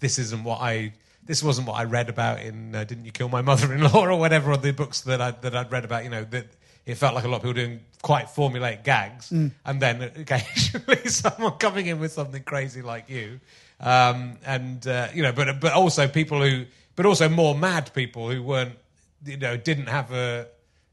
[0.00, 0.92] this isn't what I.
[1.24, 4.52] This wasn't what I read about in uh, "Didn't You Kill My Mother-in-Law" or whatever
[4.52, 6.04] of the books that I that I'd read about.
[6.04, 6.46] You know that
[6.84, 9.52] it felt like a lot of people doing quite formulaic gags, Mm.
[9.64, 13.38] and then occasionally someone coming in with something crazy like you,
[13.80, 16.64] um, and uh, you know, but but also people who,
[16.96, 18.76] but also more mad people who weren't,
[19.24, 20.46] you know, didn't have a.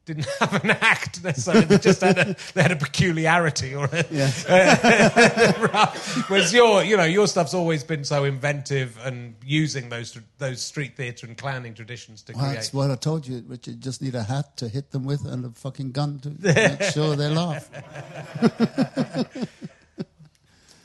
[0.10, 1.66] Didn't have an act necessarily.
[1.66, 4.04] They just had a, they had a peculiarity or a,
[6.28, 10.98] Whereas your, you know, your stuff's always been so inventive and using those those street
[10.98, 12.56] theatre and clowning traditions to Well, create.
[12.56, 13.76] that's what I told you, Richard.
[13.76, 16.82] You just need a hat to hit them with and a fucking gun to make
[16.92, 17.70] sure they laugh.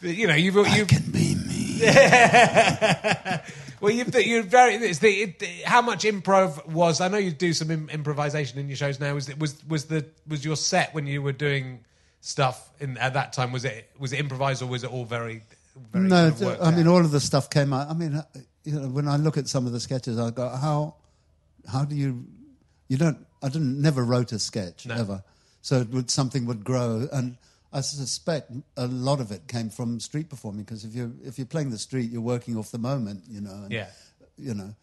[0.03, 1.81] you know, you've you've Can be me.
[3.81, 4.75] Well, you've you're very.
[4.75, 7.01] It's the it, how much improv was.
[7.01, 9.15] I know you do some Im- improvisation in your shows now.
[9.15, 11.85] Was it was was the was your set when you were doing
[12.21, 13.53] stuff in at that time?
[13.53, 15.43] Was it was it improvised or was it all very
[15.93, 16.09] very?
[16.09, 16.93] no, kind of worked I mean, out?
[16.93, 17.89] all of the stuff came out.
[17.89, 18.25] I mean, uh,
[18.65, 20.97] you know, when I look at some of the sketches, I go, how,
[21.71, 22.27] how do you,
[22.89, 25.23] you don't, I didn't, never wrote a sketch, ever.
[25.63, 27.09] So it would, something would grow.
[27.13, 27.37] And
[27.75, 31.47] I suspect a lot of it came from street performing because if you're, if you're
[31.47, 33.51] playing the street, you're working off the moment, you know.
[33.65, 33.89] And, Yeah.
[34.37, 34.75] You know,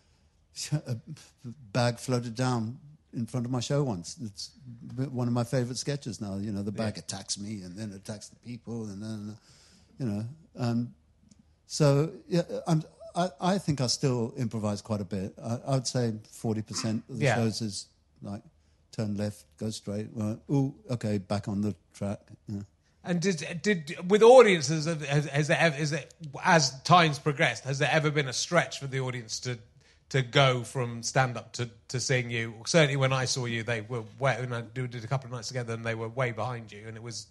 [0.87, 0.97] a
[1.73, 2.77] bag floated down
[3.13, 4.17] in front of my show once.
[4.23, 4.51] It's
[5.11, 6.37] one of my favorite sketches now.
[6.37, 9.37] You know, the bag attacks me and then attacks the people and then,
[9.99, 10.25] you know.
[10.57, 10.93] Um,
[11.67, 12.83] so yeah, I'm,
[13.15, 15.33] I, I think I still improvise quite a bit.
[15.43, 17.35] I, I would say forty percent of the Yeah.
[17.35, 17.87] shows is
[18.21, 18.41] like
[18.91, 20.07] turn left, go straight.
[20.13, 20.37] Right.
[20.49, 22.19] Ooh, okay, back on the track.
[22.47, 22.61] Yeah.
[23.03, 27.79] And did did with audiences has, has there ever, is it as times progressed has
[27.79, 29.57] there ever been a stretch for the audience to
[30.09, 32.53] to go from stand up to, to seeing you?
[32.67, 35.47] Certainly, when I saw you, they were way, when I did a couple of nights
[35.47, 37.27] together, and they were way behind you, and it was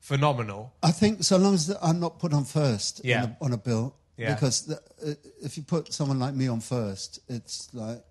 [0.00, 0.72] phenomenal.
[0.82, 3.22] I think so long as I'm not put on first Yeah.
[3.22, 4.34] on, a, on a bill, Yeah.
[4.34, 8.02] because the, uh, if you put someone like me on first, it's like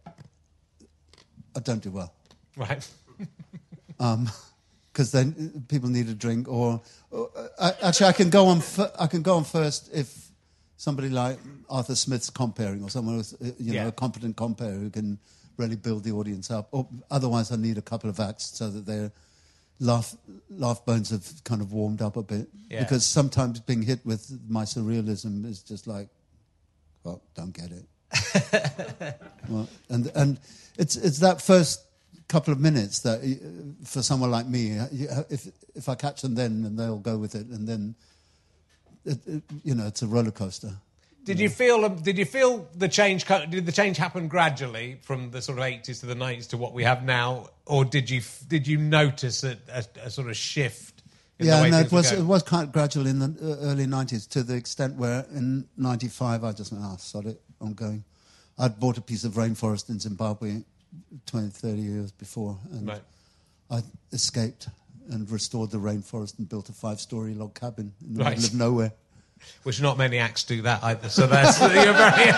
[1.56, 2.13] I don't do well.
[2.56, 2.88] Right?
[4.91, 6.47] because then people need a drink.
[6.47, 8.58] Or, or uh, actually, I can go on.
[8.58, 10.30] F- I can go on first if
[10.77, 11.38] somebody like
[11.69, 13.88] Arthur Smith's comparing, or someone else, uh, you know, Yeah.
[13.88, 15.19] a competent compare who can
[15.58, 16.67] really build the audience up.
[16.71, 19.12] Or otherwise, I need a couple of acts so that their
[19.80, 20.15] laugh
[20.49, 22.47] laugh bones have kind of warmed up a bit.
[22.69, 22.80] Yeah.
[22.84, 26.10] Because sometimes being hit with my surrealism is just like,
[27.04, 27.86] well, don't get it.
[29.49, 30.39] well, and and
[30.77, 31.82] it's it's that first
[32.31, 34.87] couple of minutes that uh, for someone like me, uh,
[35.29, 37.95] if if I catch them then, and they'll go with it, and then
[39.05, 40.73] it, it, you know it's a roller coaster.
[41.23, 41.85] Did you feel?
[41.85, 43.25] um, Did you feel the change?
[43.25, 46.73] Did the change happen gradually from the sort of eighties to the nineties to what
[46.73, 51.03] we have now, or did you did you notice a, a, a sort of shift
[51.37, 53.69] in yeah, the way no, it was it was kind of gradual in the uh,
[53.69, 57.73] early '90s to the extent where in '95 I just went, "Ah, sod it, I'm
[57.73, 58.03] going."
[58.57, 60.61] I'd bought a piece of rainforest in Zimbabwe
[61.25, 63.01] 20, 30 years before, and Right.
[63.69, 64.67] I escaped
[65.10, 68.36] and restored the rainforest and built a five-story log cabin in the Right.
[68.38, 68.93] middle of nowhere.
[69.63, 71.10] Which not many acts do that either.
[71.10, 72.32] So that's you're very,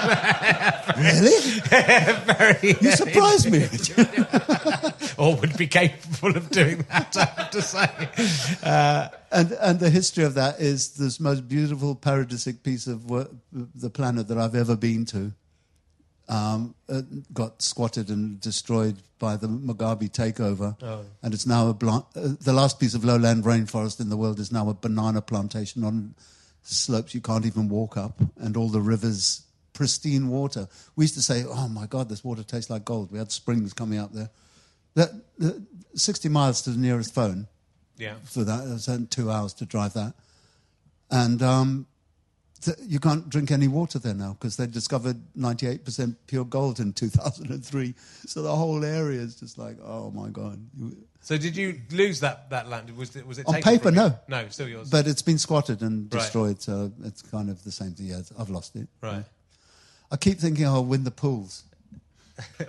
[1.03, 1.59] Really?
[1.59, 3.67] very, You surprised me.
[5.17, 7.15] or would be capable of doing that.
[7.17, 7.89] I have to say.
[8.63, 13.27] Uh, and and the history of that is this most beautiful paradisic piece of wo-
[13.51, 15.33] the planet that I've ever been to.
[16.29, 17.01] Um, uh,
[17.33, 20.77] got squatted and destroyed by the Mugabe takeover,
[21.21, 22.01] and it's now a uh,
[22.39, 26.15] the last piece of lowland rainforest in the world is now a banana plantation on
[26.61, 29.41] slopes you can't even walk up, and all the rivers
[29.73, 30.69] pristine water.
[30.95, 33.73] We used to say, "Oh my God, this water tastes like gold." We had springs
[33.73, 34.29] coming up there.
[34.95, 35.09] That,
[35.39, 35.61] that
[35.95, 37.47] sixty miles to the nearest phone
[37.97, 38.15] Yeah.
[38.23, 38.63] for that.
[38.65, 40.13] It was uh, two hours to drive that.
[41.11, 41.85] And um,
[42.87, 47.93] you can't drink any water there now because they discovered 98% pure gold in 2003.
[48.25, 50.59] So the whole area is just like, oh my God.
[51.21, 52.95] So did you lose that, that land?
[52.97, 54.17] Was it was it On taken paper, no.
[54.27, 54.89] No, still yours.
[54.89, 56.19] But it's been squatted and Right.
[56.21, 56.61] destroyed.
[56.61, 58.07] So it's kind of the same thing.
[58.07, 58.87] Yeah, I've lost it.
[59.01, 59.25] right.
[60.11, 61.63] I keep thinking I'll win the pools.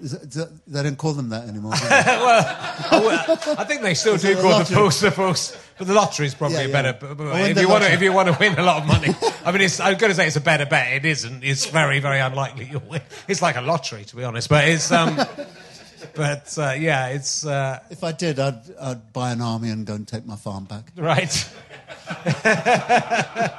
[0.00, 1.74] Is that- is that- they don't call them that anymore.
[1.74, 1.94] do they?
[3.58, 6.56] I think they still do call the pools the pools, but the lottery is probably
[6.58, 6.92] Yeah, a yeah.
[6.92, 7.50] better.
[7.50, 9.62] if you want to, if you want to win a lot of money, I mean,
[9.62, 10.92] it's, I'm going to say it's a better bet.
[10.94, 11.44] It isn't.
[11.44, 13.02] It's very, very unlikely you'll win.
[13.28, 14.48] It's like a lottery, to be honest.
[14.48, 15.16] But it's, um,
[16.14, 19.94] but uh, yeah, it's uh, if I did, I'd, I'd buy an army and go
[19.94, 20.90] and take my farm back.
[20.96, 21.48] right.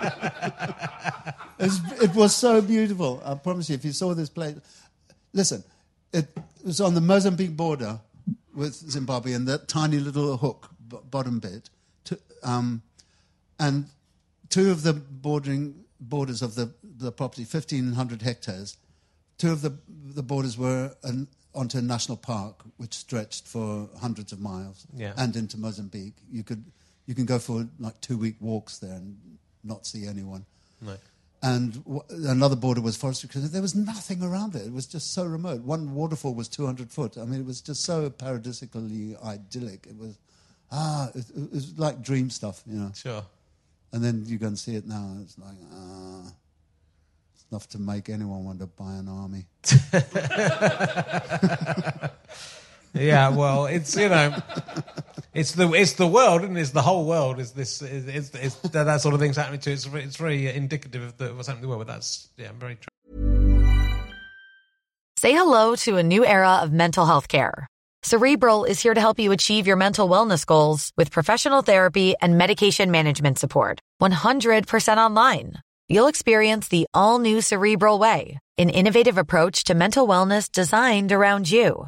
[1.60, 3.22] It was, it was so beautiful.
[3.24, 4.56] I promise you, if you saw this place,
[5.32, 5.64] listen,
[6.14, 6.28] it
[6.64, 8.00] was on the Mozambique border
[8.56, 11.70] with Zimbabwe and that tiny little hook b- bottom bit,
[12.06, 12.82] to, um,
[13.60, 13.86] and
[14.50, 18.78] two of the bordering borders of the, the property, fifteen hundred hectares.
[19.38, 19.74] Two of the
[20.16, 25.14] the borders were an, onto a national park, which stretched for hundreds of miles, Yeah.
[25.18, 26.16] and into Mozambique.
[26.32, 26.64] You could
[27.08, 29.18] you can go for like two week walks there and
[29.64, 30.46] not see anyone
[30.82, 30.98] No.
[31.44, 34.66] And w- another border was forestry because there was nothing around it.
[34.66, 35.62] It was just so remote.
[35.62, 37.18] One waterfall was 200 foot.
[37.18, 39.86] I mean, it was just so paradisically idyllic.
[39.86, 40.18] It was,
[40.72, 42.92] ah, it, it was like dream stuff, you know.
[42.96, 43.24] Sure.
[43.92, 46.32] And then you go and see it now, and it's like, ah,
[47.36, 49.46] it's enough to make anyone want to buy an army.
[52.94, 54.36] Yeah, well, it's you know,
[55.34, 57.40] it's the it's the world, and it's the whole world.
[57.40, 59.72] Is this is, is, that, that sort of thing's happening to?
[59.72, 61.88] It's it's very indicative of the, what's happening in the world.
[61.88, 62.90] But that's yeah, very true.
[65.18, 67.68] Say hello to a new era of mental health care.
[68.04, 72.38] Cerebral is here to help you achieve your mental wellness goals with professional therapy and
[72.38, 73.80] medication management support.
[74.02, 75.54] 100% online.
[75.88, 81.50] You'll experience the all new Cerebral Way, an innovative approach to mental wellness designed around
[81.50, 81.88] you.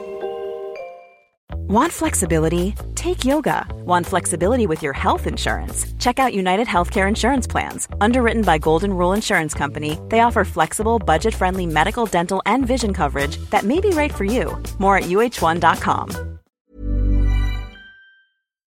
[1.71, 2.75] Want flexibility?
[2.95, 3.65] Take yoga.
[3.85, 5.85] Want flexibility with your health insurance?
[5.99, 7.87] Check out United Healthcare Insurance Plans.
[8.01, 12.93] Underwritten by Golden Rule Insurance Company, they offer flexible, budget friendly medical, dental, and vision
[12.93, 14.61] coverage that may be right for you.
[14.79, 16.39] More at uh1.com.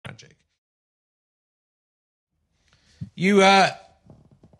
[0.07, 0.35] Magic.
[3.13, 3.69] You uh,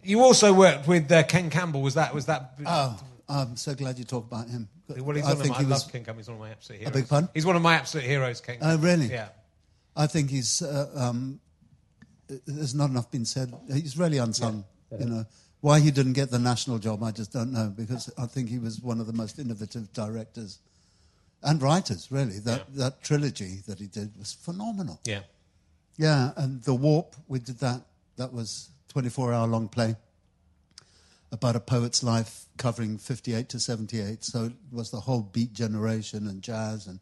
[0.04, 1.82] you also worked with uh, Ken Campbell.
[1.82, 2.54] Was that was that?
[2.68, 4.70] Oh, I'm so glad you talked about him.
[4.90, 5.84] Well, he's I one of think my, I he was.
[5.84, 6.20] love Ken Campbell.
[6.20, 6.94] He's one of my absolute I heroes.
[6.94, 7.30] beg pardon?
[7.34, 8.42] He's one of my absolute heroes.
[8.42, 8.58] Ken.
[8.62, 9.08] Oh, really?
[9.08, 9.30] Yeah.
[9.96, 10.62] I think he's.
[10.62, 11.40] Uh, um,
[12.46, 13.54] there's not enough been said.
[13.72, 14.66] He's really unsung.
[14.98, 15.26] You know,
[15.62, 18.60] Why he didn't get the national job, I just don't know, because I think he
[18.60, 20.60] was one of the most innovative directors
[21.44, 22.40] and writers, really.
[22.40, 25.00] That, that trilogy that he did was phenomenal.
[25.06, 25.22] Yeah.
[25.98, 27.82] Yeah, and The Warp, we did that.
[28.18, 29.96] That was 24 hour long play
[31.32, 34.24] about a poet's life covering 58 to 78.
[34.24, 37.00] So it was the whole beat generation and jazz and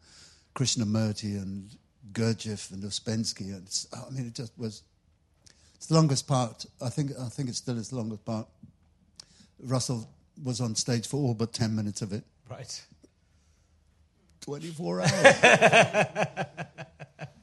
[0.54, 1.76] Krishnamurti and
[2.12, 3.54] Gurdjieff and Ouspensky.
[3.54, 4.82] And I mean, it just was.
[5.76, 6.64] It's the longest part.
[6.80, 8.46] I think, I think it still is the longest part.
[9.60, 10.08] Russell
[10.42, 12.24] was on stage for all but 10 minutes of it.
[12.50, 12.82] Right.
[14.40, 15.10] 24 hours.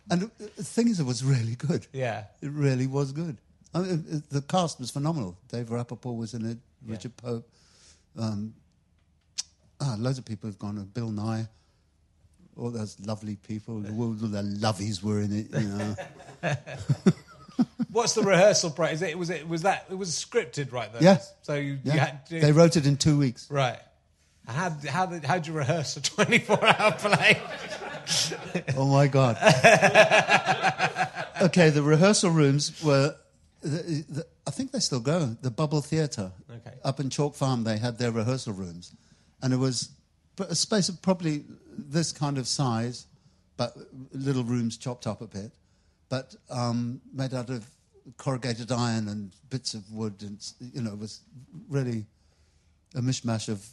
[0.09, 1.85] and the thing is, it was really good.
[1.93, 2.23] Yeah.
[2.41, 3.37] It really was good.
[3.73, 5.37] I mean, the cast was phenomenal.
[5.51, 6.57] Dave Rappaport was in it,
[6.87, 7.49] Richard Pope.
[8.17, 8.53] Um,
[9.81, 10.77] ah, loads of people have gone.
[10.77, 11.47] uh, Bill Nighy.
[12.55, 13.83] All those lovely people.
[13.99, 15.95] All the lovies were in it, you know.
[17.91, 18.95] What's the rehearsal process?
[18.95, 20.99] Is it was it was that it was scripted right though?
[20.99, 21.19] Yeah.
[21.43, 21.93] So you, Yeah.
[21.93, 23.49] you had to, They wrote it in two weeks.
[23.49, 23.79] right.
[24.47, 27.41] How how did how did you rehearse a twenty four hour play?
[28.75, 29.37] Oh my God.
[31.41, 33.15] okay, the rehearsal rooms were,
[33.63, 36.31] the, the, I think they still go, the Bubble Theatre.
[36.49, 36.75] Okay.
[36.83, 38.93] Up in Chalk Farm, they had their rehearsal rooms.
[39.41, 39.89] And it was
[40.39, 41.43] a space of probably
[41.77, 43.07] this kind of size,
[43.57, 43.75] but
[44.11, 45.51] little rooms chopped up a bit,
[46.09, 47.65] but um, made out of
[48.17, 50.15] corrugated iron and bits of wood.
[50.21, 50.39] And,
[50.73, 51.21] you know, it was
[51.69, 52.05] really
[52.95, 53.65] a mishmash of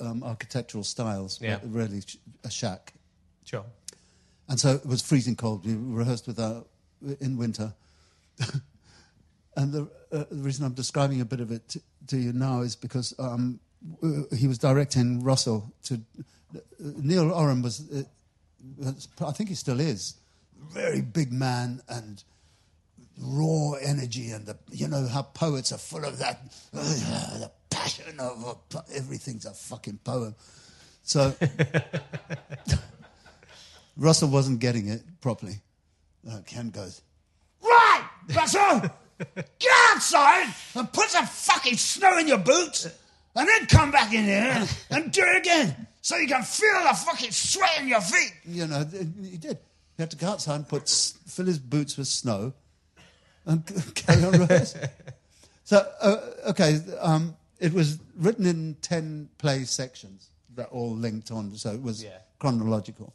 [0.00, 1.58] um, architectural styles, but Yeah.
[1.64, 2.92] really sh- a shack.
[3.44, 3.64] Sure.
[4.48, 5.64] And so it was freezing cold.
[5.64, 6.64] We rehearsed with our,
[7.20, 7.72] in winter.
[9.56, 9.82] and the,
[10.12, 13.14] uh, the reason I'm describing a bit of it to, to you now is because
[13.18, 13.60] um,
[14.00, 16.00] w- he was directing Russell to.
[16.54, 18.92] Uh, Neil Oram was, uh,
[19.26, 20.14] I think he still is,
[20.72, 22.22] very big man and
[23.18, 26.40] raw energy, and the, you know how poets are full of that,
[26.72, 28.56] the passion of
[28.94, 30.34] everything's a fucking poem.
[31.02, 31.34] So
[33.96, 35.60] Russell wasn't getting it properly.
[36.28, 37.02] Uh, Ken goes,
[37.62, 38.82] Right, Russell,
[39.58, 42.86] get outside and put some fucking snow in your boots
[43.36, 46.94] and then come back in here and do it again so you can feel the
[46.94, 48.32] fucking sweat in your feet.
[48.46, 48.84] You know,
[49.22, 49.58] he did.
[49.96, 52.54] He had to go outside and put, fill his boots with snow
[53.44, 53.64] and
[53.94, 54.82] carry on rehearsing.
[55.64, 56.16] So, uh,
[56.50, 61.82] okay, um, it was written in 10 play sections that all linked on, so it
[61.82, 62.18] was Yeah.
[62.38, 63.12] chronological.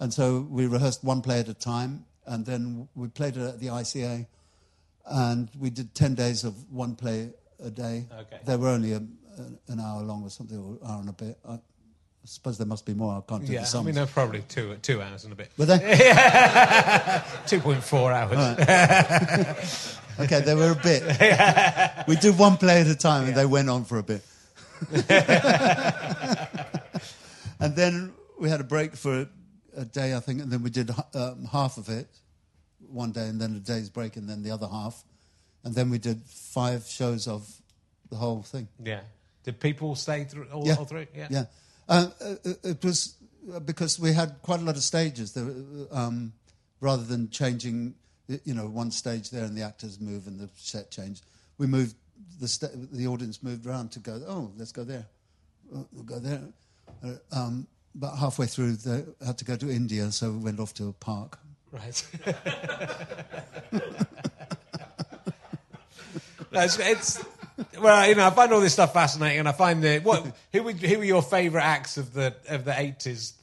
[0.00, 3.58] And so we rehearsed one play at a time, and then we played it at
[3.60, 4.26] the ICA,
[5.10, 7.30] and we did 10 days of one play
[7.62, 8.06] a day.
[8.20, 8.38] Okay.
[8.44, 9.02] They were only a,
[9.68, 11.38] an hour long or something, or an hour and a bit.
[11.48, 11.60] I, I
[12.24, 13.16] suppose there must be more.
[13.16, 13.64] I can't do Yeah.
[13.64, 15.50] the I mean, they're probably two two hours and a bit.
[15.56, 15.78] Were they?
[17.46, 19.98] Two point four hours.
[20.20, 22.08] Okay, they were a bit.
[22.08, 24.20] we did one play at a time, and they went on for a bit.
[27.60, 29.28] and then we had a break for a,
[29.76, 32.08] a day, I think, and then we did um, half of it
[32.90, 35.04] one day, and then a day's break, and then the other half,
[35.64, 37.48] and then we did five shows of
[38.10, 38.68] the whole thing.
[38.82, 39.00] Yeah.
[39.44, 41.06] Did people stay through all, Yeah, all through?
[41.14, 41.28] Yeah.
[41.30, 41.44] yeah.
[41.88, 42.34] Uh, uh,
[42.64, 43.14] it was
[43.54, 45.32] uh, because we had quite a lot of stages.
[45.32, 45.50] There,
[45.90, 46.32] um,
[46.80, 47.94] rather than changing,
[48.44, 51.22] you know, one stage there and the actors move and the set change,
[51.56, 51.94] we moved
[52.40, 54.20] the sta- the audience moved around to go.
[54.28, 55.06] Oh, let's go there.
[55.74, 56.42] Uh, We'll go there.
[57.02, 60.74] Uh, um, but halfway through, they had to go to India, so we went off
[60.74, 61.38] to a park.
[61.70, 62.02] Right.
[66.52, 67.24] it's, it's
[67.80, 70.62] well, you know, I find all this stuff fascinating, and I find that what who
[70.62, 73.34] were who were your favourite acts of the of the eighties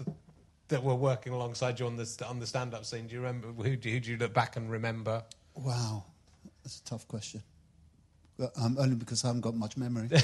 [0.70, 3.08] that were working alongside you on the on the stand up scene?
[3.08, 5.24] Do you remember who do, who do you look back and remember?
[5.56, 6.06] Wow,
[6.64, 7.44] that's a tough question.
[8.38, 10.10] But, um, only because I haven't got much memory.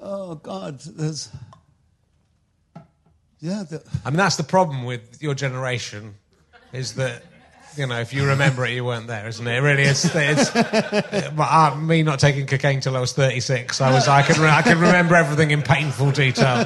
[0.00, 1.30] oh God, there's
[3.40, 3.64] yeah.
[3.68, 6.14] The, I mean, that's the problem with your generation,
[6.72, 7.22] is that.
[7.78, 9.54] You know, if you remember it, you weren't there, isn't it?
[9.54, 10.02] It really is.
[10.14, 13.82] It's, but, uh, me not taking cocaine till I was thirty-six.
[13.82, 14.08] I was.
[14.08, 14.40] I can.
[14.40, 16.64] Re- I can remember everything in painful detail.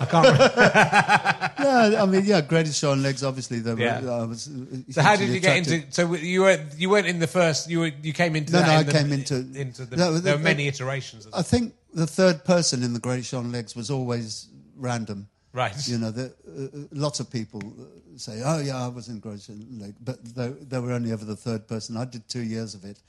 [0.00, 0.26] I can't.
[0.26, 3.22] Re- yeah, I mean, yeah, greatest show on legs.
[3.22, 3.98] Obviously, there Yeah.
[4.10, 4.48] I was.
[4.88, 5.92] So how did you get attracted- into?
[5.92, 7.68] So you were you weren't in the first.
[7.68, 8.54] You were you came into.
[8.54, 9.96] No, that no, in I the- came into- into the.
[9.96, 11.26] No, there the- were many iterations.
[11.26, 15.28] Of I think the third person in the greatest show on legs was always random.
[15.58, 15.88] Right.
[15.88, 19.80] You know, the, uh, lots of people uh, say, "Oh, yeah, I was in on
[19.80, 21.96] legs," but they, they were only ever the third person.
[21.96, 23.00] I did two years of it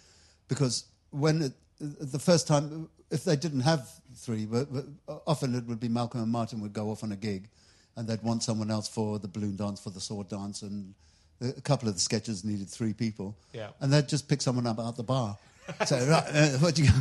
[0.48, 4.86] because when it, the first time, if they didn't have three, but, but
[5.28, 7.50] often it would be Malcolm and Martin would go off on a gig,
[7.96, 10.96] and they'd want someone else for the balloon dance, for the sword dance, and
[11.42, 13.36] a couple of the sketches needed three people.
[13.54, 13.70] Yeah.
[13.80, 15.38] And they'd just pick someone up out the bar.
[15.86, 16.90] So, right, uh, what do you?
[16.90, 16.96] Go?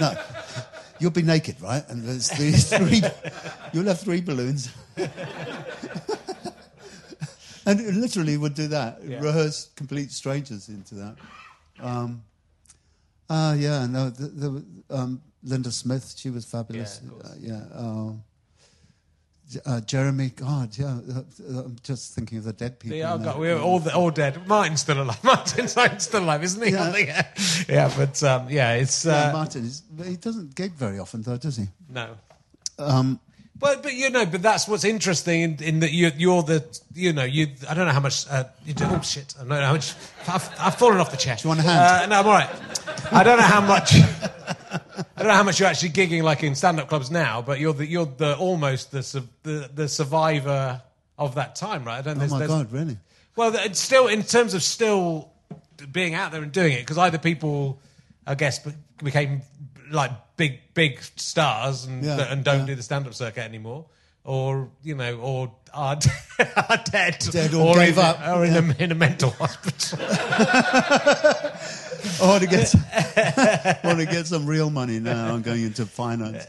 [0.00, 0.14] No,
[0.98, 1.86] you'll be naked, right?
[1.88, 3.02] And there's three.
[3.72, 4.70] You'll have three balloons.
[4.96, 5.10] and
[7.80, 9.00] it literally would do that.
[9.04, 9.20] Yeah.
[9.20, 11.16] Rehearse complete strangers into that.
[11.80, 12.24] Um,
[13.28, 17.00] uh, yeah, no, the, the, um, Linda Smith, she was fabulous.
[17.04, 17.12] Yeah.
[17.22, 17.64] Uh, yeah.
[17.74, 18.24] um,
[19.64, 20.98] uh, Jeremy, God, yeah.
[21.08, 23.02] uh, uh, I'm just thinking of the dead people.
[23.02, 23.18] Oh.
[23.18, 24.46] God, we're all all dead.
[24.46, 25.22] Martin's still alive.
[25.24, 25.72] Martin's
[26.02, 26.72] still alive, isn't he?
[26.78, 27.26] Yeah.
[27.68, 31.36] Yeah, but um, yeah, it's Yeah, uh, Martin, is, he doesn't gig very often, though,
[31.36, 31.66] does he?
[31.88, 32.16] no.
[32.78, 33.18] Um,
[33.60, 37.12] But but you know, but that's what's interesting in, in that you you're the you
[37.12, 38.84] know you I don't know how much uh, you do.
[38.86, 39.34] Oh shit!
[39.36, 39.94] I don't know how much.
[40.28, 41.34] I've, I've fallen off the chair.
[41.36, 42.12] Do you want a hand?
[42.12, 43.12] Uh, no, I'm all right.
[43.12, 43.94] I don't know how much.
[43.94, 47.72] I don't know how much you're actually gigging like in stand-up clubs now, but you're
[47.72, 50.80] the you're the almost the the, the survivor
[51.18, 51.98] of that time, right?
[51.98, 52.96] I don't, oh my there's- God, really?
[53.34, 55.30] Well, it's still in terms of still
[55.92, 57.80] being out there and doing it, because either people,
[58.26, 58.60] I guess,
[59.02, 59.42] became
[59.90, 62.66] like big big stars and Yeah, and don't yeah.
[62.66, 63.84] do the stand up circuit anymore,
[64.24, 65.98] or you know, or are,
[66.56, 69.98] are dead, Dead or gave in, up, or in, a, in a mental hospital.
[72.20, 72.80] I want to get some,
[73.84, 75.34] want to get some real money now.
[75.34, 76.46] I'm going into finance.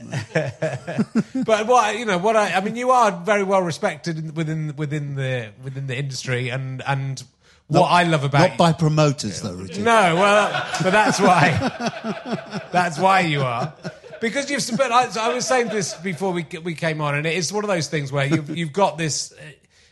[1.45, 4.75] but what you know, what I, I mean, you are very well respected in- within
[4.77, 7.23] within the within the industry, and and
[7.70, 9.86] what Not- I love about Not by promoters, though, Richard.
[9.86, 11.49] No, well, but that's why.
[12.72, 13.74] that's why you are.
[14.22, 14.78] Because you've.
[14.78, 17.70] But I, I was saying this before we we came on, and it's one of
[17.70, 19.32] those things where you've you've got this.
[19.32, 19.36] uh,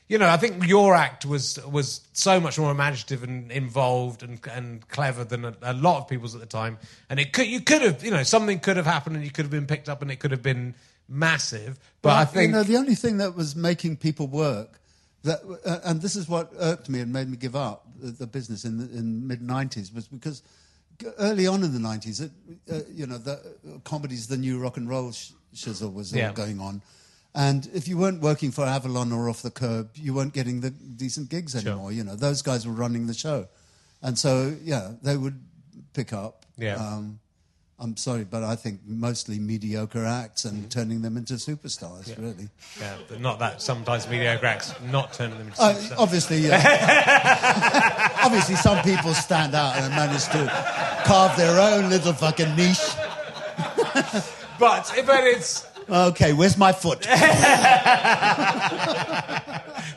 [0.10, 4.40] You know, I think your act was was so much more imaginative and involved and
[4.52, 6.78] and clever than a, a lot of people's at the time.
[7.10, 9.46] And it could you could have you know something could have happened and you could
[9.46, 10.76] have been picked up and it could have been
[11.08, 11.80] massive.
[12.02, 14.77] But I think you know, the only thing that was making people work,
[15.28, 18.28] that, uh, and this is what irked me and made me give up the, the
[18.28, 20.42] business in the in mid '90s, was because
[21.20, 22.32] early on in the '90s, it,
[22.72, 26.20] uh, you know, the uh, comedy's the new rock and roll sh- shizzle was all
[26.20, 26.34] Yeah.
[26.34, 26.82] going on.
[27.36, 30.72] And if you weren't working for Avalon or Off the Kerb, you weren't getting the
[30.72, 31.92] decent gigs anymore.
[31.92, 33.48] You know, those guys were running the show,
[34.02, 35.40] and so yeah, they would
[35.94, 36.46] pick up.
[36.58, 36.76] Yeah.
[36.78, 37.20] Um,
[37.80, 42.18] I'm sorry, but I think mostly mediocre acts and turning them into superstars.
[42.18, 42.50] Really,
[42.80, 45.96] yeah, but not that sometimes mediocre acts not turning them into uh, superstars.
[46.00, 48.18] obviously, yeah.
[48.24, 52.80] obviously, some people stand out and manage to carve their own little fucking niche.
[54.60, 57.02] But but it's Okay, where's my foot?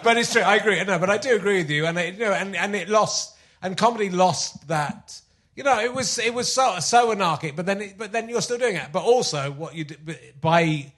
[0.05, 0.43] but it's true.
[0.43, 0.83] I agree.
[0.85, 1.87] No, but I do agree with you.
[1.87, 5.21] And it, you know, and, and it lost, and comedy lost that.
[5.61, 7.55] You know, it was it was so so anarchic.
[7.55, 8.93] But then it, but then you're still doing it.
[8.93, 9.97] But also, what you do
[10.41, 10.91] by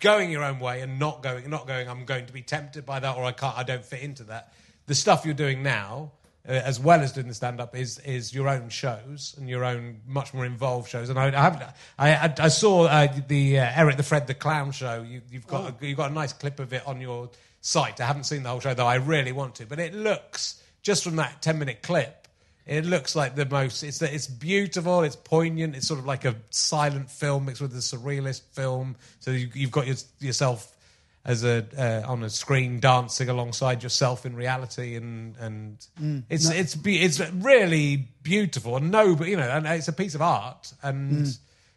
[0.00, 1.88] going your own way and not going not going.
[1.88, 3.56] I'm going to be tempted by that, or I can't.
[3.56, 4.52] I don't fit into that.
[4.86, 6.10] The stuff you're doing now.
[6.48, 9.64] Uh, as well as doing the stand up, is is your own shows and your
[9.64, 11.08] own much more involved shows.
[11.08, 14.34] And I, I have I, I, I saw uh, the uh, Eric the Fred the
[14.34, 15.04] Clown show.
[15.08, 17.30] You, you've got a, you've got a nice clip of it on your
[17.60, 18.00] site.
[18.00, 18.86] I haven't seen the whole show though.
[18.86, 22.25] I really want to, but it looks just from that ten minute clip.
[22.66, 23.82] It looks like the most.
[23.84, 25.02] It's it's beautiful.
[25.02, 25.76] It's poignant.
[25.76, 28.96] It's sort of like a silent film mixed with a surrealist film.
[29.20, 30.76] So you, you've got your, yourself
[31.24, 35.86] as a uh, on a screen dancing alongside yourself in reality, and and
[36.28, 40.14] it's it's be, it's really beautiful and no, but you know, and it's a piece
[40.14, 41.26] of art, and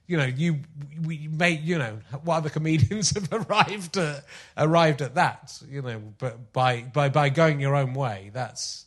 [0.07, 0.59] you know, you
[1.05, 4.23] we made you know what other comedians have arrived at,
[4.57, 8.85] arrived at that, you know, but by by by going your own way, that's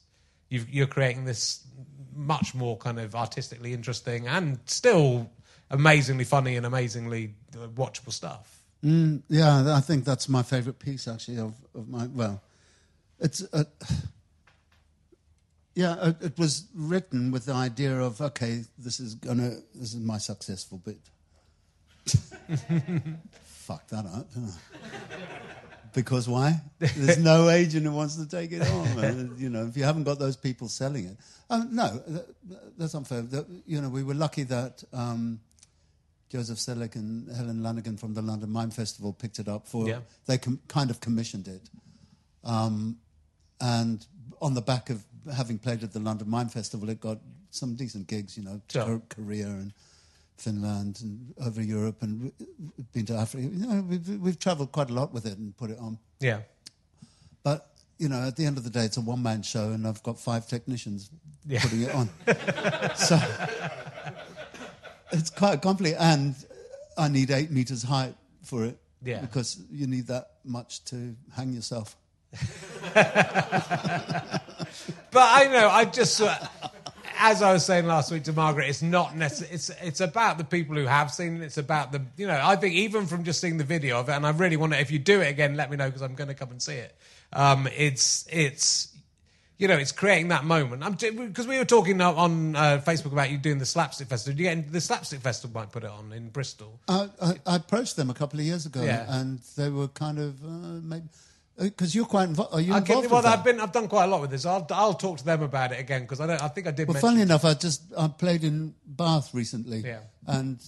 [0.49, 1.65] you've, you're creating this
[2.15, 5.31] much more kind of artistically interesting and still
[5.71, 7.35] amazingly funny and amazingly
[7.75, 8.63] watchable stuff.
[8.83, 12.07] yeah, I think that's my favourite piece actually of, of my.
[12.07, 12.43] Well,
[13.21, 13.45] it's.
[13.53, 13.65] Uh,
[15.75, 20.01] yeah, it, it was written with the idea of okay, this is gonna, this is
[20.01, 20.99] my successful bit.
[23.43, 24.29] Fuck that up?
[25.93, 26.61] Because why?
[26.79, 28.97] There's no agent who wants to take it on.
[28.97, 29.35] man.
[29.37, 31.17] You know, if you haven't got those people selling it,
[31.51, 32.27] um, no, that,
[32.79, 33.23] that's unfair.
[33.23, 35.41] That, you know, we were lucky that um,
[36.31, 39.87] Joseph Seelig and Helen Lannaghan from the London Mime Festival picked it up for.
[39.87, 39.99] Yeah.
[40.27, 41.69] They com- kind of commissioned it,
[42.45, 42.97] um,
[43.61, 44.05] and
[44.41, 47.19] on the back of having played at the London Mime Festival, it got
[47.51, 48.37] some decent gigs.
[48.39, 48.85] You know, to Sure.
[48.87, 49.73] Kor- Korea and
[50.43, 52.33] Finland and over Europe and
[52.77, 53.43] we've been to Africa.
[53.45, 55.99] You know, we've, we've travelled quite a lot with it and put it on.
[56.21, 56.41] Yeah.
[57.43, 57.61] But
[57.99, 60.19] you know, at the end of the day, it's a one-man show, and I've got
[60.19, 61.11] five technicians
[61.47, 61.61] Yeah.
[61.63, 62.09] putting it on.
[62.97, 63.17] so
[65.13, 66.35] it's quite complicated, and
[66.99, 68.79] I need eight meters height for it.
[69.05, 69.21] Yeah.
[69.21, 71.97] because you need that much to hang yourself.
[75.11, 76.21] But I know, I just.
[76.21, 76.35] Uh,
[77.25, 79.55] as I was saying last week to Margaret, it's not necessarily.
[79.55, 81.45] It's it's about the people who have seen it.
[81.45, 82.41] It's about the you know.
[82.43, 84.81] I think even from just seeing the video of it, and I really want to.
[84.81, 86.75] If you do it again, let me know because I'm going to come and see
[86.75, 86.95] it.
[87.33, 88.89] Um, it's it's
[89.59, 90.83] you know, it's creating that moment.
[90.83, 94.37] I'm because we were talking on uh, Facebook about you doing the slapstick festival.
[94.41, 96.81] You get the slapstick festival might put it on in Bristol?
[96.89, 99.07] I, I, I approached them a couple of years ago, Yeah.
[99.09, 101.05] and they were kind of uh, maybe
[101.59, 102.55] because you're quite involved.
[102.55, 103.07] Are you involved?
[103.09, 103.27] can, well?
[103.27, 104.47] I've been, I've done quite a lot with this.
[104.47, 106.43] I'll, I'll talk to them about it again because I don't.
[106.43, 106.89] I think I did.
[106.89, 110.01] Well, funnily enough, I just I played in Bath recently, Yeah.
[110.27, 110.61] and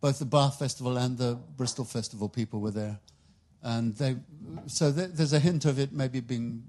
[0.00, 2.98] both the Bath Festival and the Bristol Festival people were there,
[3.62, 4.16] and they
[4.66, 6.64] so there, there's a hint of it maybe being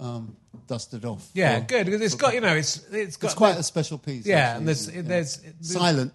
[0.00, 0.36] um,
[0.66, 1.28] dusted off.
[1.34, 4.24] Yeah, good because it's got you know it's it's got It's quite a special piece.
[4.26, 6.12] yeah, actually, and there's isn't there's, there's silent,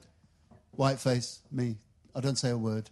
[0.72, 1.78] white face, me.
[2.16, 2.90] I don't say a word.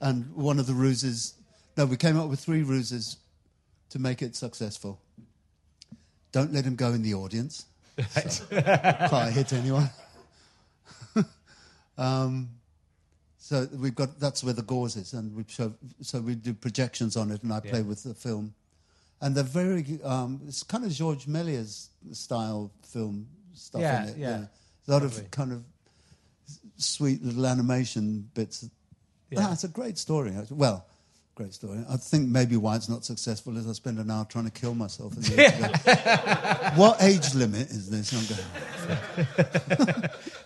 [0.00, 1.34] And one of the ruses,
[1.76, 3.16] no, we came up with three ruses
[3.90, 5.00] to make it successful.
[6.32, 7.66] Don't let him go in the audience.
[8.28, 9.88] So, can't hit anyone.
[11.98, 12.48] um,
[13.38, 15.72] so we've got that's where the gauze is, and we show.
[16.00, 18.54] So we do projections on it, and I play with the film,
[19.20, 20.00] and they're very.
[20.02, 24.16] Um, it's kind of George Méliès style film stuff Yeah, in it.
[24.18, 24.28] yeah.
[24.88, 25.24] a lot Lovely.
[25.24, 25.62] of kind of
[26.78, 28.68] sweet little animation bits.
[29.30, 29.40] Yeah.
[29.48, 30.32] Ah, it's a great story.
[30.50, 30.86] Well,
[31.34, 31.84] great story.
[31.88, 34.74] I think maybe why it's not successful is I spend an hour trying to kill
[34.74, 35.16] myself.
[35.16, 36.78] at the end of it.
[36.78, 38.12] what age limit is this?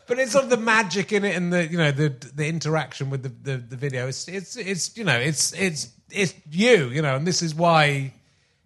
[0.09, 3.11] But it's sort of the magic in it and the you know the the interaction
[3.11, 4.09] with the, the, the video.
[4.09, 8.15] It's it's it's you know it's it's it's you you know, and this is why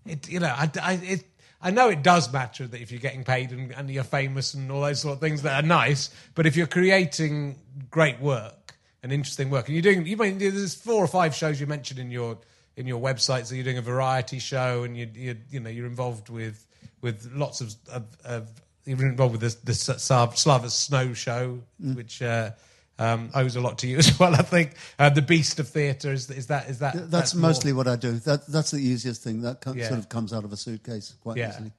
[0.06, 1.24] it you know I, I it.
[1.64, 4.70] I know it does matter that if you're getting paid and, and you're famous and
[4.72, 7.56] all those sort of things that are nice, but if you're creating
[7.88, 8.61] great work
[9.02, 11.98] and interesting work, and you're doing, you mean there's four or five shows you mentioned
[12.00, 12.38] in your
[12.76, 15.86] in your website, so you're doing a variety show and you you you know you're
[15.86, 16.66] involved with
[17.00, 18.48] with lots of of, of
[18.84, 22.50] you're involved with the the Slava Snow show, which uh,
[22.98, 24.34] um, owes a lot to you as well.
[24.34, 27.72] I think uh, the Beast of Theatre is is that is that that's, more- mostly
[27.72, 28.12] what I do.
[28.12, 29.42] That, that's the easiest thing.
[29.42, 29.88] That co- Yeah.
[29.88, 31.50] sort of comes out of a suitcase quite Yeah.
[31.52, 31.72] easily.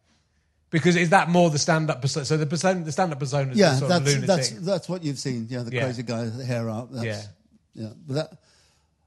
[0.74, 2.26] Because is that more the stand up persona?
[2.26, 4.28] So the persona, the stand up persona is Yeah, the sort that's, of lunatic.
[4.28, 5.46] that's, that's what you've seen.
[5.50, 5.84] Yeah, the Yeah.
[5.84, 6.92] crazy guy with the hair up.
[6.92, 7.22] That's, Yeah.
[7.76, 7.90] Yeah.
[8.08, 8.38] But that,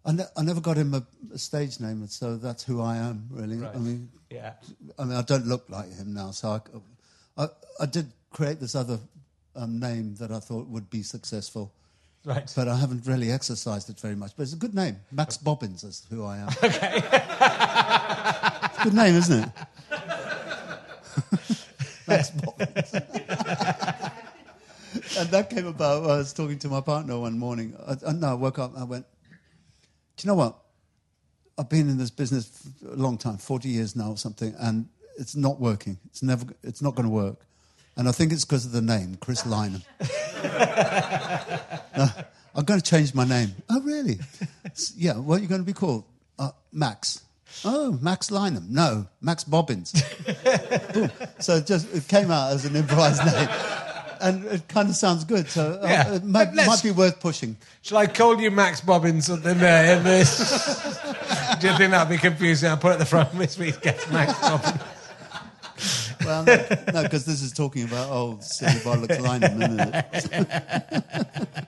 [0.04, 1.02] I, ne- I never got him a,
[1.34, 3.56] a stage name, so that's who I am, really.
[3.56, 3.74] Right.
[3.74, 4.52] I mean, yeah.
[4.98, 6.60] I mean, I don't look like him now, so
[7.36, 7.48] I, I,
[7.80, 9.00] I did create this other
[9.56, 11.72] um, name that I thought would be successful,
[12.24, 12.48] Right.
[12.54, 14.32] but I haven't really exercised it very much.
[14.36, 14.96] But it's a good name.
[15.10, 16.48] Max Bobbins is who I am.
[16.62, 17.02] Okay.
[17.02, 19.50] it's a good name, isn't it?
[22.06, 22.94] Max Bobbins.
[25.18, 26.04] and that came about.
[26.04, 27.74] I was talking to my partner one morning.
[27.86, 28.74] I, I, no, I woke up.
[28.74, 29.06] and I went.
[30.16, 30.56] Do you know what?
[31.58, 32.48] I've been in this business
[32.80, 34.88] for a long time, 40 years now or something, and
[35.18, 35.98] it's not working.
[36.06, 37.46] It's never, it's not going to work.
[37.96, 39.82] And I think it's because of the name, Chris Lynam.
[42.54, 43.54] I'm going to change my name.
[43.70, 44.18] Oh, really?
[44.96, 46.04] Yeah, what are you going to be called?
[46.38, 47.22] Uh, Max.
[47.64, 48.68] Oh, Max Lynam.
[48.70, 49.92] No, Max Bobbins.
[51.38, 53.48] So it just it came out as an improvised name.
[54.20, 56.14] And it kind of sounds good, so uh, Yeah.
[56.14, 57.56] it might, Let's- might be worth pushing.
[57.82, 59.96] Shall I call you Max Bobbins in there?
[59.98, 60.38] In this?
[61.60, 62.70] Do you think that'd be confusing?
[62.70, 63.34] I'll put it at the front.
[63.34, 64.80] Miss me gets Max Bobbins.
[66.24, 69.60] Well, no, because this is talking about old silly bollocks Lynam,
[70.14, 71.66] isn't it?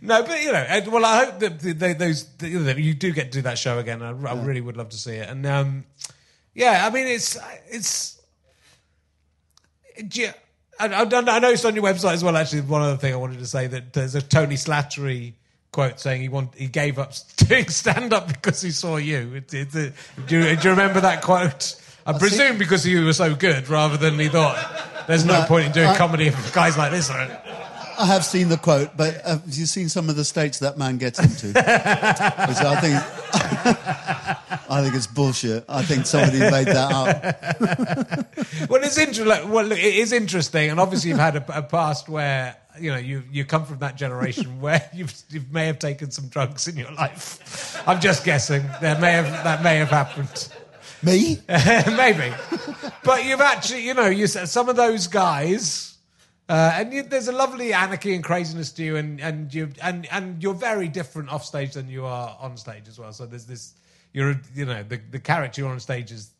[0.00, 3.12] No, but you know, well, I hope that they, those that, you, know, you do
[3.12, 4.02] get to do that show again.
[4.02, 5.28] I, I really would love to see it.
[5.28, 5.84] And um,
[6.54, 8.20] yeah, I mean, it's it's.
[10.08, 10.30] do you-
[10.78, 12.36] I, I, I noticed on your website as well.
[12.36, 15.32] Actually, one other thing I wanted to say that there's a Tony Slattery
[15.72, 19.34] quote saying he want he gave up doing stand up because he saw you.
[19.36, 19.92] It, it, it-
[20.26, 21.80] do, you, do you remember that quote?
[22.04, 25.66] I presume because you were so good, rather than he thought there's no, No, point
[25.66, 27.42] in doing I- comedy if guys like this are.
[27.98, 30.98] I have seen the quote, but have you seen some of the states that man
[30.98, 31.52] gets into?
[31.58, 32.94] I think,
[34.70, 35.64] I think it's bullshit.
[35.68, 38.68] I think somebody made that up.
[38.70, 39.50] well, it's interesting.
[39.50, 42.98] Well, look, it is interesting, and obviously you've had a, a past where you know
[42.98, 46.76] you you come from that generation where you've, you may have taken some drugs in
[46.76, 47.82] your life.
[47.86, 48.64] I'm just guessing.
[48.80, 50.48] There may have that may have happened.
[51.02, 51.40] Me?
[51.48, 52.34] Maybe,
[53.04, 55.95] but you've actually, you know, you said some of those guys.
[56.48, 60.06] Uh, and you, there's a lovely anarchy and craziness to you, and and you and
[60.12, 63.12] and you're very different off stage than you are on stage as well.
[63.12, 63.74] So there's this,
[64.12, 66.30] you're you know the the character you're on stage is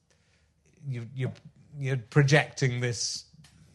[0.89, 1.33] you you
[1.79, 3.25] you're projecting this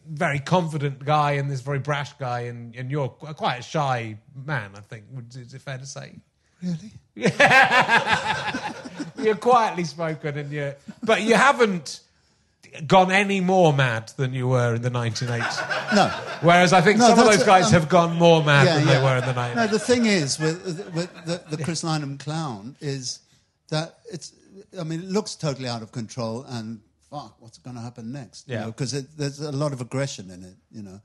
[0.08, 4.16] very confident guy and this very brash guy, and and you're qu- quite a shy
[4.46, 4.70] man.
[4.74, 5.04] I think
[5.34, 6.14] is it fair to say?
[6.62, 6.92] Really?
[7.14, 8.72] Yeah.
[9.18, 12.00] You're quietly spoken, and you but you haven't.
[12.86, 15.78] Gone any more mad than you were in the 1980s.
[15.94, 16.08] No.
[16.40, 19.02] Whereas I think No, some of those guys um, have gone more mad than they
[19.02, 19.56] were in the 90s.
[19.56, 20.64] No, the thing is with,
[20.94, 23.20] with the, the Chris Lynam clown is
[23.68, 24.32] that it's.
[24.80, 28.48] I mean, it looks totally out of control, and fuck, what's going to happen next?
[28.48, 28.64] Yeah.
[28.66, 30.54] Because there's a lot of aggression in it.
[30.70, 31.00] You know,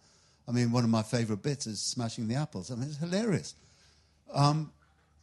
[0.47, 2.72] I mean, one of my favorite bits is smashing the apples.
[2.72, 3.55] I mean, it's hilarious.
[4.34, 4.72] Um,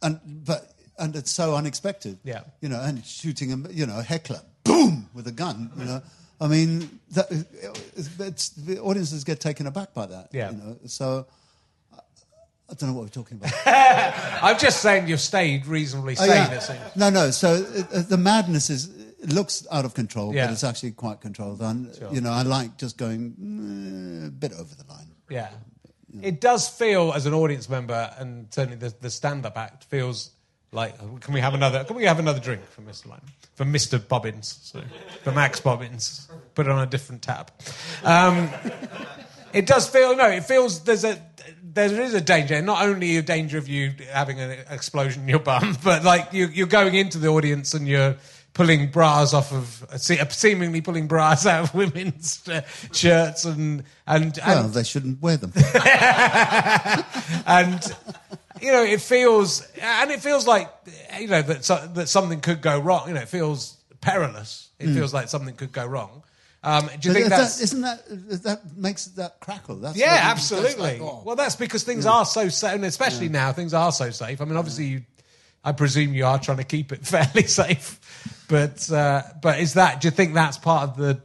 [0.03, 2.19] and but and it's so unexpected.
[2.23, 2.41] Yeah.
[2.61, 5.71] You know, and shooting a you know a heckler, boom, with a gun.
[5.77, 6.01] You know,
[6.41, 10.29] I mean, that, the audiences get taken aback by that.
[10.31, 10.51] Yeah.
[10.51, 11.27] You know, so.
[11.93, 11.99] I-
[12.67, 13.53] I don't know what we're talking about.
[14.43, 16.51] I'm just saying you've stayed reasonably Oh, sane, yeah.
[16.51, 16.79] it seems.
[16.95, 17.29] No, no.
[17.29, 17.63] So
[17.93, 18.89] uh, the madness is
[19.21, 20.47] it looks out of control, Yeah.
[20.47, 21.61] but it's actually quite controlled.
[21.61, 25.11] And you know, I like just going mm, a bit over the line.
[25.29, 25.49] Yeah.
[26.23, 30.31] It does feel, as an audience member, and certainly the, the stand-up act feels
[30.75, 31.83] like, can we have another?
[31.83, 33.07] Can we have another drink for Mr.
[33.07, 33.23] Lynam?
[33.55, 33.97] For Mr.
[33.97, 34.81] Bobbins, so,
[35.23, 36.27] for Max Bobbins.
[36.53, 37.51] Put it on a different tab.
[38.03, 38.49] Um,
[39.53, 40.27] it does feel no.
[40.27, 41.19] It feels there's a
[41.63, 42.61] there is a danger.
[42.61, 46.47] Not only a danger of you having an explosion in your bum, but like you,
[46.47, 48.15] you're going into the audience and you're
[48.53, 49.85] pulling bras off of
[50.31, 52.43] seemingly pulling bras out of women's
[52.91, 55.51] shirts and and, and Well, they shouldn't wear them.
[57.45, 57.95] and
[58.61, 60.69] you know it feels and it feels like
[61.19, 63.07] you know that so, that something could go wrong.
[63.07, 64.69] You know, it feels perilous.
[64.79, 66.23] It feels like something could go wrong.
[66.63, 67.13] Um, do you.
[67.13, 69.75] But think that- that's isn't that that makes that crackle?
[69.75, 70.99] That's yeah, that's absolutely.
[70.99, 71.21] like, oh.
[71.23, 74.41] Well, that's because things are so safe, and especially now things are so safe.
[74.41, 75.01] I mean, obviously, you,
[75.63, 77.99] I presume you are trying to keep it fairly safe,
[78.49, 80.01] but uh, but is that?
[80.01, 81.21] Do you think that's part of the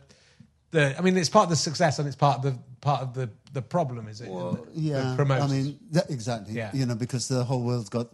[0.72, 0.94] the?
[0.98, 3.30] I mean, it's part of the success, and it's part of the part of the
[3.52, 4.26] the problem, is it?
[4.26, 6.54] the- the yeah, I mean, that, exactly.
[6.54, 6.70] Yeah.
[6.72, 8.08] You know, because the whole world's got.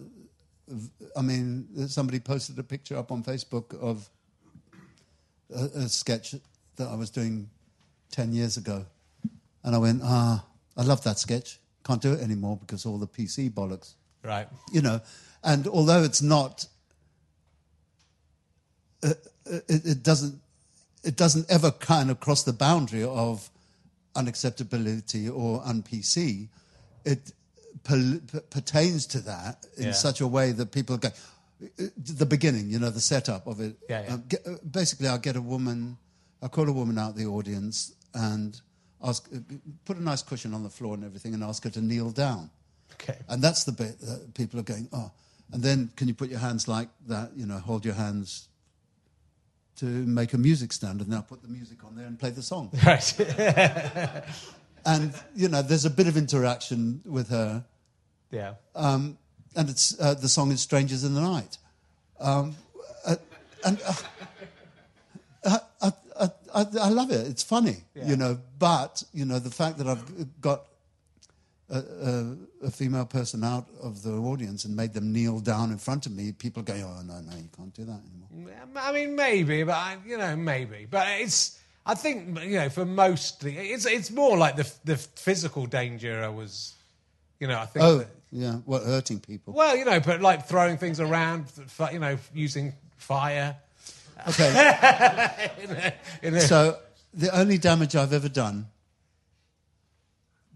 [1.16, 4.09] I mean, somebody posted a picture up on Facebook of
[5.55, 6.34] a, a sketch
[6.76, 7.49] that I was doing
[8.11, 8.84] ten years ago,
[9.62, 10.45] and I went, ah,
[10.76, 11.59] I love that sketch.
[11.84, 13.95] Can't do it anymore because all the PC bollocks.
[14.24, 14.49] right.
[14.72, 15.01] you know,
[15.45, 16.66] and although it's not,
[19.05, 19.11] uh,
[19.51, 20.41] uh, it, it doesn't,
[21.05, 23.49] it doesn't ever kind of cross the boundary of
[24.17, 26.49] unacceptability or un-PC.
[27.05, 27.33] It
[27.85, 29.93] per- per- pertains to that in Yeah.
[29.93, 31.11] such a way that people go.
[31.97, 33.77] The beginning, you know, the setup of it.
[33.89, 34.14] Yeah, yeah.
[34.14, 35.97] Um, get, uh, basically, I'll get a woman,
[36.43, 38.61] I'll call a woman out the audience and
[39.03, 39.39] ask, uh,
[39.85, 42.51] put a nice cushion on the floor and everything, and ask her to kneel down.
[42.95, 43.19] Okay.
[43.29, 45.11] And that's the bit that people are going, oh.
[45.53, 48.49] And then can you put your hands like that, you know, hold your hands
[49.77, 52.31] to make a music stand, and then I'll put the music on there and play
[52.31, 52.70] the song.
[52.87, 53.14] Right.
[54.87, 57.64] and, you know, there's a bit of interaction with her.
[58.31, 58.55] yeah.
[58.74, 59.18] Um,
[59.55, 61.57] and it's, uh, the song is Strangers in the Night.
[62.20, 62.55] Um,
[63.07, 63.16] uh,
[63.64, 63.95] and uh,
[65.45, 67.27] I, I, I, I, I love it.
[67.27, 70.64] It's funny, you know, but, you know, the fact that I've got
[71.71, 72.37] a, a,
[72.67, 76.12] a female person out of the audience and made them kneel down in front of
[76.12, 78.55] me, people go, oh, no, no, you can't do that anymore.
[78.55, 80.87] Mm, I mean, maybe, but I, you know, maybe.
[80.91, 81.59] But it's.
[81.89, 86.21] I think you know, for most, it's it's more like the the physical danger.
[86.21, 86.75] I was,
[87.39, 87.85] you know, I think.
[87.85, 89.55] Oh, that- yeah, what, hurting people?
[89.55, 91.47] well, you know, but like throwing things around,
[91.93, 93.57] you know, using fire.
[94.29, 94.49] Okay,
[95.62, 96.77] In a, in a, so
[97.14, 98.67] the only damage I've ever done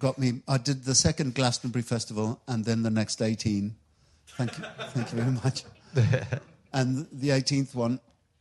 [0.00, 0.42] got me.
[0.48, 3.74] I did the second Glastonbury Festival and then the next 18.
[4.36, 5.64] Thank you, thank you very much.
[6.72, 8.00] and the 18th one,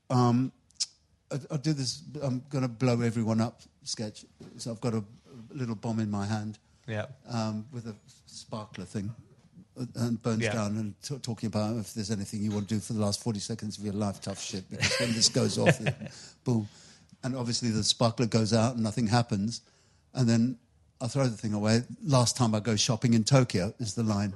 [0.10, 0.52] um,
[1.32, 2.02] I, I do this.
[2.24, 4.26] I'm going to blow everyone up sketch.
[4.58, 5.04] So I've got a
[5.52, 6.58] little bomb in my hand.
[6.88, 7.06] yeah.
[7.30, 7.96] um, with a
[8.26, 9.14] sparkler thing
[9.80, 10.54] uh, and burns Yeah.
[10.54, 13.22] down and t- talking about if there's anything you want to do for the last
[13.22, 15.96] 40 seconds of your life, tough shit, because when this goes off, it-
[16.44, 16.68] boom.
[17.24, 19.62] And obviously the sparkler goes out and nothing happens.
[20.14, 20.58] And then
[21.02, 21.84] I throw the thing away.
[22.04, 24.34] Last time I go shopping in Tokyo is the line.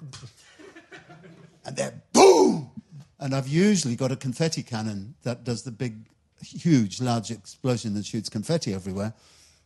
[1.65, 2.71] and then boom!
[3.19, 6.05] And I've usually got a confetti cannon that does the big,
[6.41, 9.13] huge, large explosion that shoots confetti everywhere.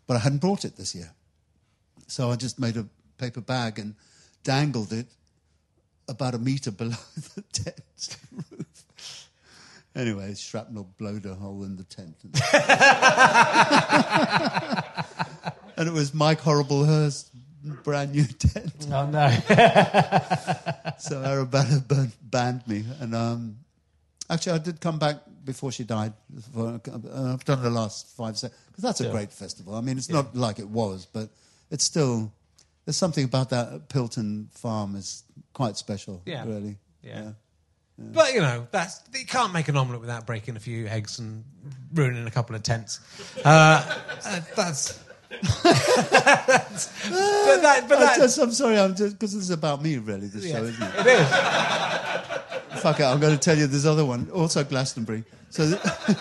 [0.08, 1.12] But I hadn't brought it this year.
[2.08, 2.88] So I just made a
[3.18, 3.96] paper bag and
[4.44, 5.08] dangled it
[6.08, 6.96] about a meter below
[7.36, 8.18] the tent
[8.52, 8.86] roof.
[9.96, 12.16] Anyway, shrapnel blowed a hole in the tent.
[15.78, 17.32] and it was Mike Horriblehurst's
[17.84, 18.88] brand new tent.
[18.92, 19.28] Oh no.
[21.00, 22.84] So Arabella burn, banned me.
[23.00, 23.58] And um,
[24.30, 26.14] actually, I did come back before she died.
[26.54, 28.60] For, uh, I've done the last five seconds.
[28.68, 29.76] Because that's a great festival.
[29.76, 31.30] I mean, it's not like it was, but
[31.70, 32.32] it's still.
[32.86, 35.24] There's something about that Pilton farm is
[35.54, 36.46] quite special, Yeah.
[36.46, 36.78] really.
[37.04, 37.32] Yeah.
[38.00, 41.44] But you know, that's you can't make an omelette without breaking a few eggs and
[41.94, 43.00] ruining a couple of tents.
[43.44, 43.50] Uh,
[44.26, 45.00] uh, that's.
[45.30, 49.82] That's- but that, but I that, just, I'm sorry, I'm just because this is about
[49.82, 50.28] me, really.
[50.28, 50.94] This show, isn't it?
[51.00, 52.82] it is.
[52.82, 55.24] Fuck it, I'm going to tell you this other one, also Glastonbury.
[55.50, 56.18] So th-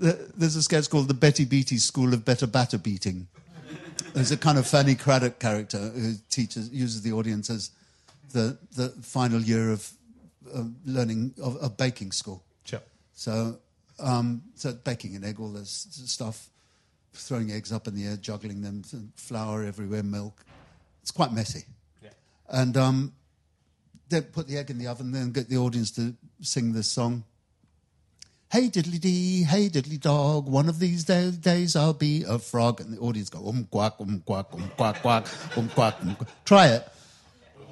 [0.00, 3.26] th- there's a sketch called the Betty Beatty School of Better Batter Beating.
[4.14, 7.70] There's a kind of Fanny Cradock character who teaches uses the audience as
[8.32, 9.90] the the final year of
[10.54, 12.42] uh, learning of, of baking school.
[12.64, 12.80] Sure.
[13.14, 13.58] So,
[13.98, 16.48] um, so baking an egg, all this stuff,
[17.14, 18.82] throwing eggs up in the air, juggling them,
[19.16, 20.44] flour everywhere, milk.
[21.02, 21.64] It's quite messy.
[22.48, 23.12] And um,
[24.08, 27.24] they put the egg in the oven, then get the audience to sing this song.
[28.50, 32.80] Hey diddly dee, hey diddly dog, one of these da- days I'll be a frog.
[32.80, 36.28] And the audience go, um quack, um quack, um quack, quack, um quack, um quack.
[36.44, 36.88] Try it.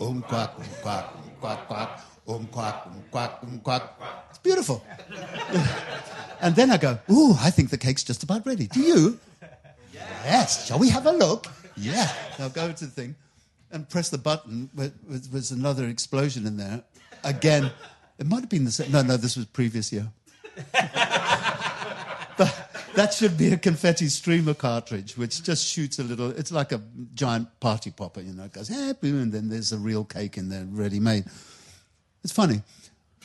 [0.01, 3.83] Um quack, um quack, um quack, quack, um quack, um quack, um quack.
[4.31, 4.85] It's beautiful.
[6.41, 8.67] and then I go, ooh, I think the cake's just about ready.
[8.67, 9.21] Do you?
[10.25, 10.67] Yes.
[10.67, 11.47] Shall we have a look?
[11.77, 12.13] Yeah.
[12.39, 13.15] I'll go to the thing
[13.71, 14.71] and press the button.
[14.75, 16.83] But with, was another explosion in there.
[17.25, 17.71] Again,
[18.19, 18.93] it might have been the same.
[18.93, 20.09] No, no, this was previous year.
[20.73, 22.53] but
[22.95, 26.31] that should be a confetti streamer cartridge, which just shoots a little.
[26.31, 26.81] It's like a
[27.15, 28.45] giant party popper, you know.
[28.45, 31.25] It goes, eh, boom, and then there's a real cake in there, ready made.
[32.23, 32.63] It's funny,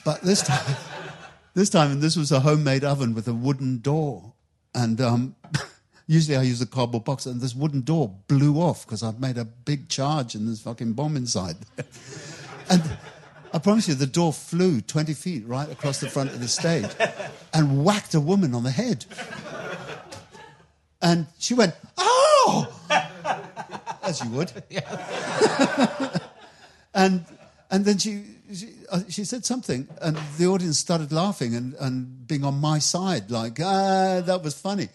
[0.06, 0.76] but this time,
[1.54, 4.34] this time, and this was a homemade oven with a wooden door,
[4.74, 5.36] and um,
[6.08, 9.38] usually I use a cardboard box, and this wooden door blew off because I'd made
[9.38, 11.58] a big charge and there's fucking bomb inside,
[12.70, 12.98] and.
[13.54, 16.86] I promise you, the door flew 20 feet right across the front of the stage
[17.54, 19.06] and whacked a woman on the head.
[21.02, 22.68] And she went, Oh!
[24.04, 24.52] As you would.
[26.94, 27.26] and,
[27.72, 32.28] and then she, she, uh, she said something, and the audience started laughing and, and
[32.28, 34.90] being on my side, like, Ah, that was funny.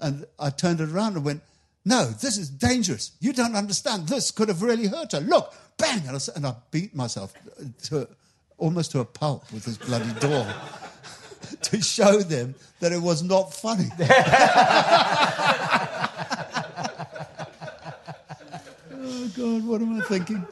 [0.00, 1.42] And I turned it around and went,
[1.84, 3.12] No, this is dangerous.
[3.20, 4.08] You don't understand.
[4.08, 5.20] This could have really hurt her.
[5.20, 6.06] Look, bang!
[6.06, 7.32] And I, and I beat myself
[7.84, 8.08] to,
[8.58, 10.46] almost to a pulp with this bloody door
[11.62, 13.88] to show them that it was not funny.
[18.92, 20.46] oh, God, what am I thinking?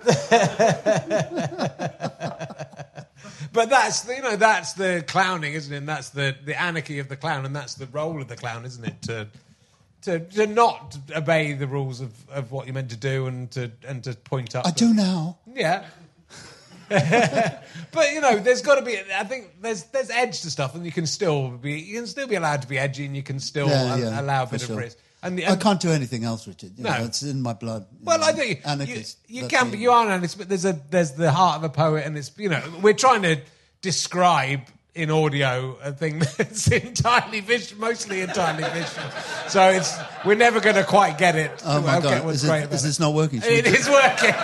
[3.57, 5.79] But that's the- you know that's the clowning, isn't it?
[5.79, 8.65] And that's the, the anarchy of the clown, and that's the role of the clown,
[8.65, 9.03] isn't it?
[9.03, 9.27] To
[10.03, 13.73] to, to not obey the rules of, of what you're meant to do, and to
[13.89, 14.67] and to point up.
[14.67, 15.39] I do now.
[15.53, 15.85] Yeah.
[16.89, 18.97] but you know, there's got to be.
[19.13, 22.29] I think there's there's edge to stuff, and you can still be you can still
[22.29, 24.53] be allowed to be edgy, and you can still Yeah, a- yeah, allow a for
[24.53, 24.73] bit sure.
[24.73, 24.99] of risk.
[25.27, 26.73] And, the, I can't do anything else, Richard.
[26.79, 26.91] You No.
[26.99, 27.87] know, it's in my blood.
[28.03, 28.25] Well, know.
[28.27, 29.19] I think you, anarchist.
[29.29, 30.39] you, you can, but you are an anarchist.
[30.39, 33.23] But there's a there's the heart of a poet, and it's you know we're trying
[33.23, 33.41] to
[33.83, 34.61] describe
[34.95, 39.11] in audio a thing that's entirely visual, mostly entirely visual.
[39.49, 41.63] So it's we're never going to quite get it.
[41.65, 42.31] Oh my Okay, God!
[42.31, 43.43] Is, it, is this not working?
[43.45, 44.35] It we- is working,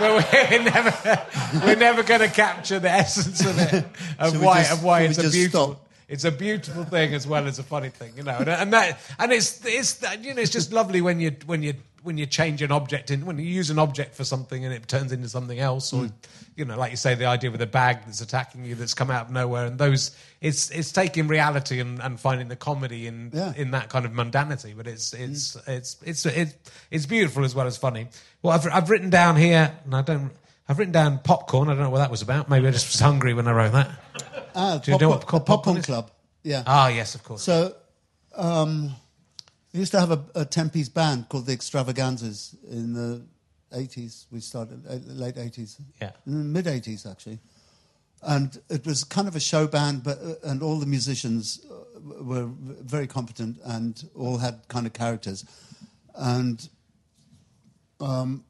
[0.00, 1.22] but we're never
[1.64, 3.84] we're never going to capture the essence of it
[4.18, 5.74] of Should why just- of why it's a beautiful.
[5.74, 5.86] stop?
[6.10, 8.98] It's a beautiful thing as well as a funny thing, you know, and, and that
[9.18, 12.62] and it's it's you know it's just lovely when you when you when you change
[12.62, 15.58] an object in when you use an object for something and it turns into something
[15.58, 16.12] else, or mm.
[16.56, 19.10] you know, like you say, the idea with a bag that's attacking you that's come
[19.10, 23.30] out of nowhere, and those it's it's taking reality and, and finding the comedy in
[23.32, 23.52] Yeah.
[23.56, 25.30] In that kind of mundanity, but it's mm.
[25.30, 26.54] it's it's it's it's
[26.90, 28.08] it's beautiful as well as funny.
[28.42, 30.32] Well, I've I've written down here, and I don't.
[30.68, 31.68] I've written down popcorn.
[31.68, 32.48] I don't know what that was about.
[32.48, 33.90] Maybe I just was hungry when I wrote that.
[34.54, 36.10] Ah, Do you know what pop- popcorn popcorn club.
[36.42, 36.62] Yeah.
[36.66, 37.42] Ah, yes, of course.
[37.42, 37.74] So,
[38.34, 38.90] um,
[39.72, 43.22] we used to have a, a 10 piece band called the Extravaganzas in the
[43.72, 44.26] 80s.
[44.30, 45.80] We started uh, late 80s.
[46.00, 46.10] Yeah.
[46.26, 47.38] Mid 80s, actually.
[48.22, 52.22] And it was kind of a show band, but uh, and all the musicians uh,
[52.22, 52.48] were
[52.82, 55.44] very competent and all had kind of characters.
[56.14, 56.68] And
[58.00, 58.44] um,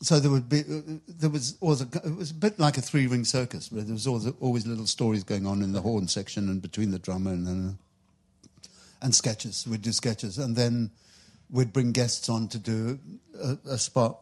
[0.00, 0.62] so there would be
[1.08, 3.94] there was always a, it was a bit like a three ring circus where there
[3.94, 7.30] was always always little stories going on in the horn section and between the drummer
[7.30, 7.78] and and,
[9.00, 10.90] and sketches we'd do sketches and then
[11.50, 12.98] we'd bring guests on to do
[13.42, 14.18] a, a spot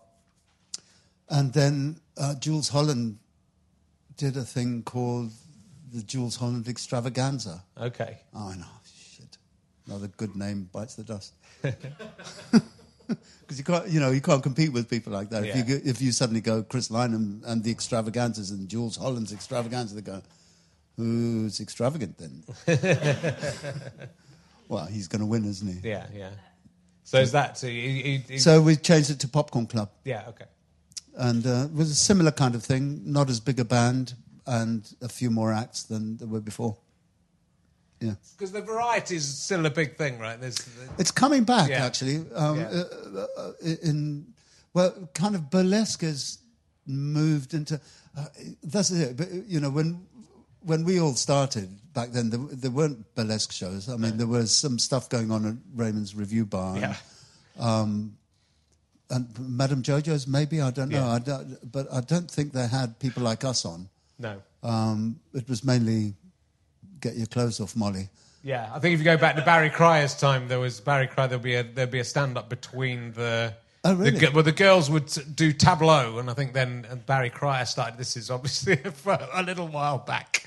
[1.29, 3.19] and then uh, Jools Holland
[4.17, 5.33] did a thing called
[5.93, 8.19] the Jools Holland Extravaganza okay.
[8.35, 8.65] Oh, I know.
[8.85, 9.39] Shit.
[9.87, 11.35] Another good name bites the dust.
[13.45, 15.45] Because you can't, you know, you can't compete with people like that.
[15.45, 19.95] If, you if you suddenly go Chris Lynam and the extravaganzas and Jools Holland's extravaganza,
[19.95, 20.23] they go,
[20.97, 22.43] who's extravagant then?
[24.69, 25.87] well, he's going to win, isn't he?
[25.87, 26.31] Yeah, yeah.
[27.03, 27.67] So is that so?
[27.67, 29.91] You, you, you, So we changed it to Popcorn Club.
[30.05, 30.47] yeah, okay.
[31.19, 33.03] and uh, it was a similar kind of thing.
[33.05, 34.15] Not as big a band
[34.47, 36.79] and a few more acts than there were before.
[38.07, 40.41] Yeah, Because the variety is still a big thing, right?
[40.41, 40.59] There's,
[40.99, 41.85] it's coming back Yeah.
[41.87, 42.17] actually.
[42.35, 42.69] Um, Yeah.
[42.69, 43.53] uh, uh,
[43.83, 44.27] in
[44.75, 46.39] well, kind of burlesque has
[46.87, 47.81] moved into.
[48.17, 48.27] Uh,
[48.63, 49.17] that's it.
[49.17, 50.07] But you know when.
[50.67, 53.87] When we all started back then, there, there weren't burlesque shows.
[53.87, 56.73] I mean, there was some stuff going on at Raymond's Revuebar.
[56.77, 57.87] and- yeah.
[59.11, 61.13] and Madame Jojo's maybe I don't know, Yeah.
[61.13, 63.91] I don't, but I don't think they had people like us on.
[64.19, 64.41] No.
[64.63, 66.15] Um, it was mainly
[67.05, 68.09] get your clothes off, Molly.
[68.43, 71.29] Yeah, I think if you go back to Barry Cryer's time, there was Barry Cryer.
[71.29, 73.55] There'd be a there'd be a stand up between the.
[73.87, 74.13] Oh, really?
[74.13, 77.99] The, well, the girls would do tableau, and I think then uh, Barry Cryer started.
[77.99, 78.79] This is obviously
[79.35, 80.47] a little while back,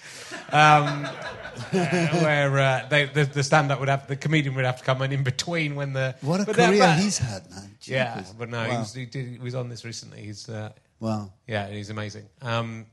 [0.51, 1.05] um,
[1.71, 5.11] where uh, they, the, the stand-up would have the comedian would have to come in
[5.11, 7.69] in between when the What a career he's had, man.
[7.83, 10.21] Yeah, but no, he, was, he, did, he was on this recently.
[10.21, 11.31] He's uh, Wow.
[11.45, 12.25] yeah, he's amazing.
[12.41, 12.87] Um,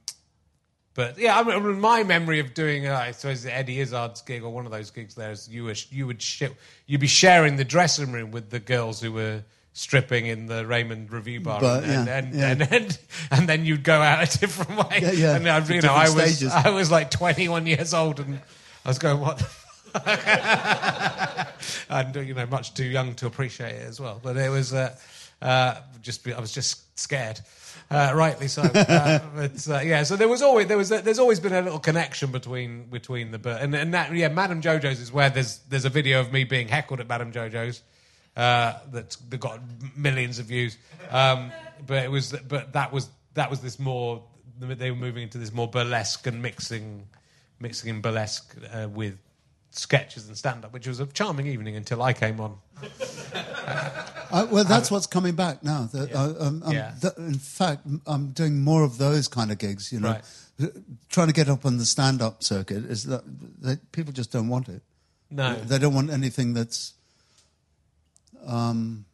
[0.94, 4.50] but yeah, I mean, my memory of doing, uh, I suppose, Eddie Izzard's gig or
[4.50, 6.44] one of those gigs there is you were you would sh-
[6.86, 9.42] you'd be sharing the dressing room with the girls who were
[9.72, 12.50] stripping in the Raymond Revuebar, But, and, yeah, and, yeah.
[12.50, 12.98] and, and,
[13.32, 15.00] and then you'd go out a different way.
[15.02, 16.52] Yeah, yeah, And I, to you know, I was stages.
[16.52, 18.40] I was like 21 years old, and
[18.84, 19.42] I was going what.
[21.88, 24.20] and you know, much too young to appreciate it as well.
[24.22, 24.94] But it was uh,
[25.42, 27.40] uh, just I was just scared,
[27.94, 28.62] uh, rightly so.
[28.74, 31.78] uh, but uh, yeah, so there was always there was there's always been a little
[31.78, 35.90] connection between between the and and that yeah, Madame Jojo's is where there's there's a
[35.90, 37.82] video of me being heckled at Madame Jojo's.
[38.36, 39.60] Uh, that that got
[39.96, 40.76] millions of views,
[41.10, 41.52] um,
[41.86, 44.24] but it was but that was that was this more
[44.58, 47.06] they were moving into this more burlesque and mixing
[47.60, 49.16] mixing in burlesque uh, with
[49.78, 52.58] sketches and stand up, which was a charming evening until I came on.
[54.32, 55.88] I, well, that's what's coming back now.
[55.92, 56.94] The, I, um, I'm- Yeah.
[57.18, 59.92] in fact, I'm doing more of those kind of gigs.
[59.92, 60.18] You know,
[61.08, 63.22] trying to get up on the stand-up circuit is that
[63.60, 64.82] they, people just don't want it.
[65.30, 65.54] No.
[65.54, 66.94] They don't want anything that's
[68.46, 69.04] um,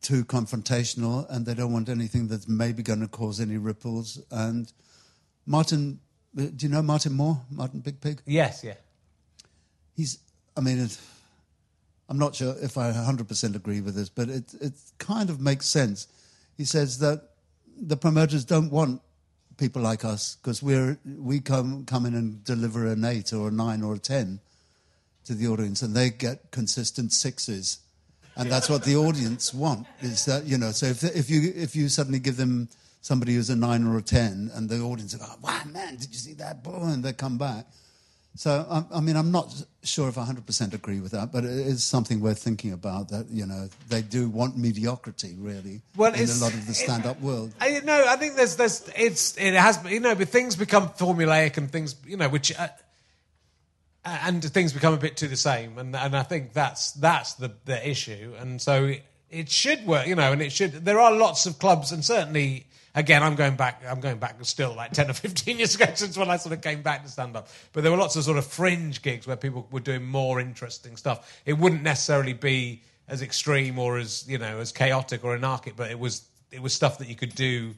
[0.00, 4.20] too confrontational, and they don't want anything that's maybe going to cause any ripples.
[4.30, 4.72] And
[5.46, 6.00] Martin,
[6.38, 7.40] uh, do you know Martin Moore?
[7.50, 8.22] Martin Big Pig.
[8.26, 8.74] Yes, yeah.
[9.94, 10.18] He's.
[10.56, 10.98] I mean, it,
[12.08, 15.66] I'm not sure if I 100% agree with this, but it it kind of makes
[15.66, 16.08] sense.
[16.56, 17.30] He says that
[17.80, 19.00] the promoters don't want
[19.56, 23.50] people like us because we're we come come in and deliver an eight or a
[23.50, 24.40] nine or a ten
[25.24, 27.78] to the audience, and they get consistent sixes,
[28.36, 29.86] and that's what the audience want.
[30.00, 30.72] Is that you know?
[30.72, 32.68] So if if you if you suddenly give them
[33.00, 36.18] somebody who's a nine or a ten, and the audience go, "Wow, man, did you
[36.18, 37.66] see that?" Boom, and they come back.
[38.34, 41.50] So I, I mean, I'm not sure if I 100% agree with that, but it
[41.50, 43.08] is something worth thinking about.
[43.08, 47.20] That you know, they do want mediocrity, really, Well, in a lot of the stand-up
[47.20, 47.52] world.
[47.60, 51.58] I, no, I think there's, there's, it's, it has, you know, but things become formulaic
[51.58, 52.68] and things, you know, which, uh,
[54.04, 57.52] and things become a bit too the same, and and I think that's that's the
[57.66, 60.72] the issue, and so it, it should work, you know, and it should.
[60.84, 62.66] There are lots of clubs, and certainly.
[62.94, 63.82] Again, I'm going back.
[63.88, 66.60] I'm going back still like ten or fifteen years ago since when I sort of
[66.60, 67.48] came back to stand up.
[67.72, 70.96] But there were lots of sort of fringe gigs where people were doing more interesting
[70.96, 71.40] stuff.
[71.46, 75.90] It wouldn't necessarily be as extreme or as you know as chaotic or anarchic, but
[75.90, 77.74] it was it was stuff that you could do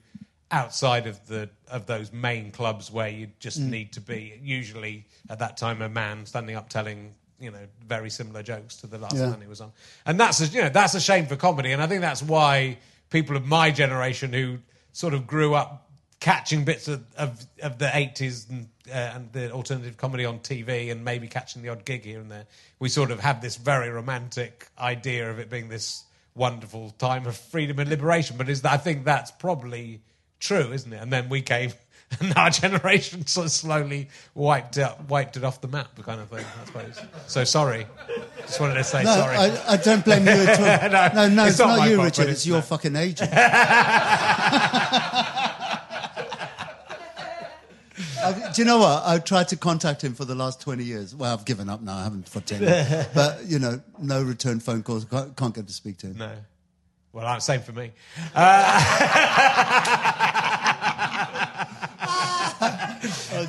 [0.51, 3.71] outside of the of those main clubs where you just mm.
[3.71, 8.11] need to be usually at that time a man standing up telling you know very
[8.11, 9.31] similar jokes to the last Yeah.
[9.31, 9.73] man he was on
[10.07, 12.79] and that's a, you know that's a shame for comedy and i think that's why
[13.11, 14.59] people of my generation who
[14.95, 15.91] sort of grew up
[16.21, 20.91] catching bits of, of, of the 80s and, uh, and the alternative comedy on TV
[20.91, 22.47] and maybe catching the odd gig here and there.
[22.79, 27.37] We sort of have this very romantic idea of it being this wonderful time of
[27.37, 28.37] freedom and liberation.
[28.39, 30.01] But is that, I think that's probably
[30.39, 31.03] true, isn't it?
[31.03, 31.73] And then we came,
[32.21, 36.29] and our generation sort of slowly wiped it, wiped it off the map, kind of
[36.29, 37.01] thing, I suppose.
[37.27, 37.87] So sorry.
[38.43, 39.37] Just wanted to say No, sorry.
[39.37, 40.65] I, I don't blame you at all.
[41.15, 42.23] No, no, no, it's it's, not not, you, fault, Richard.
[42.29, 43.31] It's it's your fucking agent.
[48.25, 49.03] Uh, do you know what?
[49.05, 51.15] I've tried to contact him for the last 20 years.
[51.15, 51.97] Well, I've given up now.
[51.99, 53.07] I haven't for 10 years.
[53.15, 55.05] But, you know, no return phone calls.
[55.05, 56.17] Can't, can't get to speak to him.
[56.17, 56.33] No.
[57.13, 57.93] Well, uh, same for me.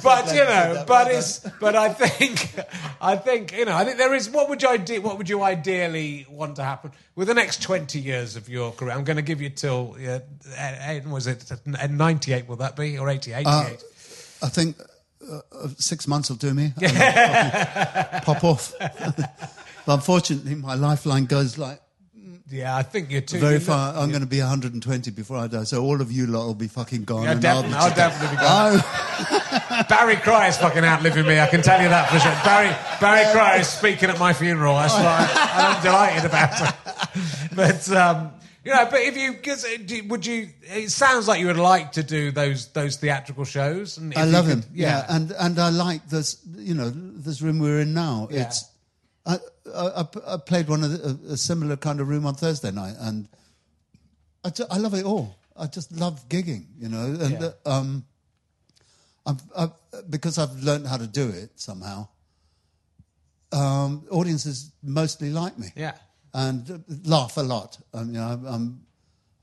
[0.06, 2.56] But you know, but it's, but I think,
[3.01, 4.30] I think you know, I think there is.
[4.30, 7.99] What would you ide- What would you ideally want to happen with the next twenty
[7.99, 8.93] years of your career?
[8.93, 10.20] I'm going to give you till yeah,
[10.58, 11.51] eh, was it
[11.89, 12.47] ninety eight?
[12.47, 13.84] Will that be or 80, 88?
[14.41, 14.78] I think
[15.28, 16.74] uh, uh, six months will do me.
[16.82, 18.74] And pop off.
[18.80, 21.82] but unfortunately, my lifeline goes like
[22.49, 23.95] Yeah, I think you're too Very far.
[23.95, 26.68] I'm going to be 120 before I die, so all of you lot will be
[26.68, 27.24] fucking gone.
[27.24, 27.76] Yeah, and definitely.
[27.76, 29.62] I'll I'll definitely be gone.
[29.89, 31.39] Barry Cryer is fucking outliving me.
[31.39, 32.32] I can tell you that for sure.
[32.43, 34.76] Barry Barry Cryer is speaking at my funeral.
[34.76, 36.61] That's what I, I'm delighted about.
[36.61, 37.55] it.
[37.55, 38.32] But um,
[38.63, 40.49] you know, but if you uh, would you?
[40.63, 43.97] It sounds like you would like to do those those theatrical shows.
[43.97, 44.71] And I love could- him.
[44.73, 45.05] Yeah.
[45.09, 46.38] and and I like this.
[46.55, 48.28] You know, this room we're in now.
[48.32, 48.43] Yeah.
[48.47, 48.69] It's.
[49.28, 49.39] I,
[49.76, 52.93] I, I played one of the, a, a similar kind of room on Thursday night,
[52.99, 53.28] and
[54.43, 55.36] I, I love it all.
[55.57, 57.49] I just love gigging, you know, and Yeah.
[57.65, 58.05] um,
[59.26, 59.71] I've, I've,
[60.09, 62.07] because I've learned how to do it somehow.
[63.51, 65.93] Um, audiences mostly like me, yeah.
[66.34, 67.78] and laugh a lot.
[67.93, 68.82] I mean, I, I'm,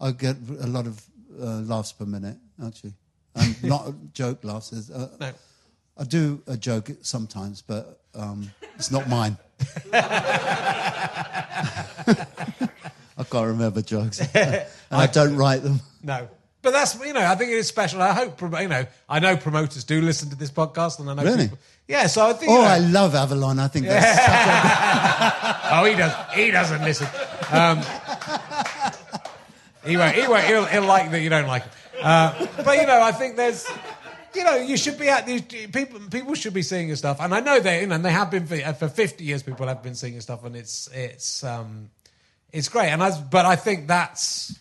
[0.01, 1.03] I get a lot of
[1.41, 2.93] uh, laughs per minute, actually,
[3.35, 4.73] and not joke laughs.
[4.91, 5.33] Uh, No.
[5.97, 9.37] I do a joke sometimes, but um, it's not mine.
[9.93, 11.45] I
[13.31, 15.81] can't remember jokes, and I don't write them.
[16.03, 16.29] No.
[16.63, 18.01] But that's you know I think it is special.
[18.01, 21.25] I hope you know I know promoters do listen to this podcast and I know
[21.25, 21.45] Really?
[21.45, 21.59] people,
[21.89, 22.07] yeah.
[22.07, 23.59] So I think Oh, you know- I love Avalon.
[23.59, 27.09] I think that's oh he does he doesn't listen.
[27.51, 27.83] Um,
[29.85, 31.73] he won't he won't he'll, he'll like that you don't like him.
[32.01, 33.67] Uh, but you know I think there's
[34.35, 37.35] you know you should be at these people people should be seeing your stuff and
[37.35, 39.83] I know they you know and they have been for, for 50 years people have
[39.83, 41.91] been seeing your stuff and it's it's um
[42.53, 44.59] it's great and I but I think that's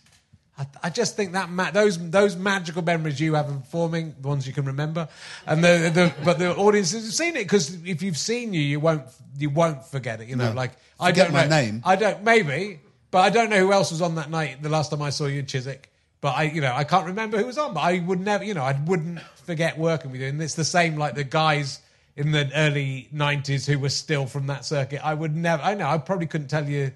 [0.62, 4.28] I, I just think that ma- those those magical memories you have in performing, the
[4.28, 5.08] ones you can remember,
[5.48, 8.80] and the, the but the audiences have seen it because if you've seen you, you
[8.80, 9.04] won't
[9.38, 10.28] you won't forget it.
[10.28, 10.56] You know, No.
[10.56, 11.82] like I Forget don't my know, name.
[11.84, 14.62] I don't maybe, but I don't know who else was on that night.
[14.62, 15.90] The last time I saw you in Chiswick,
[16.22, 17.74] but I you know I can't remember who was on.
[17.74, 20.28] But I would never you know I wouldn't forget working with you.
[20.28, 21.80] And it's the same like the guys
[22.16, 25.04] in the early '90s who were still from that circuit.
[25.04, 25.64] I would never.
[25.64, 26.92] I know I probably couldn't tell you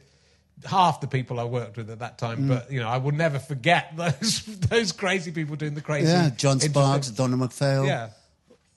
[0.64, 2.48] half the people I worked with at that time, Mm.
[2.48, 6.08] but you know, I will never forget those those crazy people doing the crazy.
[6.08, 6.30] yeah.
[6.30, 7.86] John Sparkes, Donna McPhail.
[7.86, 8.10] Yeah,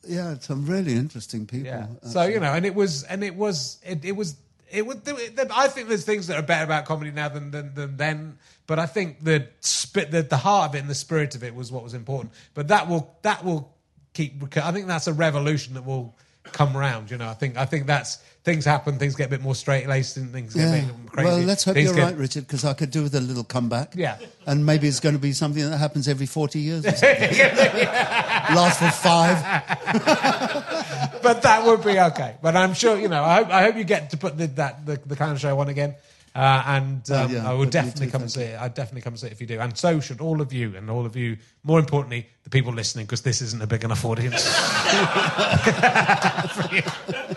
[0.06, 1.66] yeah, some really interesting people.
[1.66, 1.86] yeah.
[1.94, 2.10] actually.
[2.10, 4.36] So you know, and it was, and it was, it, it was,
[4.70, 4.96] it was.
[5.54, 8.38] I think there's things that are better about comedy now than than, than then.
[8.66, 11.54] But I think the spit, the, the heart of it and the spirit of it
[11.54, 12.32] was what was important.
[12.54, 13.72] But that will that will
[14.12, 14.42] keep.
[14.58, 16.14] I think that's a revolution that will
[16.44, 17.10] come around.
[17.10, 18.18] You know, I think I think that's
[18.48, 21.28] things happen, things get a bit more straight laced, and things get a bit crazy.
[21.28, 23.44] Well, let's hope Things you're get- right, Richard, because I could do with a little
[23.44, 23.92] comeback.
[23.94, 24.16] Yeah.
[24.46, 27.36] And maybe it's going to be something that happens every 40 years or something.
[28.56, 29.36] Last for five.
[31.22, 32.36] but that would be okay.
[32.40, 33.22] But I'm sure you know.
[33.22, 35.58] I hope I hope you get to put the, that the, the kind of show
[35.60, 35.94] on again.
[36.34, 38.60] Uh, and um, Oh, yeah, I will definitely too, come and see it.
[38.60, 39.58] I'd definitely come and see it if you do.
[39.60, 43.06] And so should all of you, and all of you, more importantly, the people listening,
[43.06, 44.44] because this isn't a big enough audience.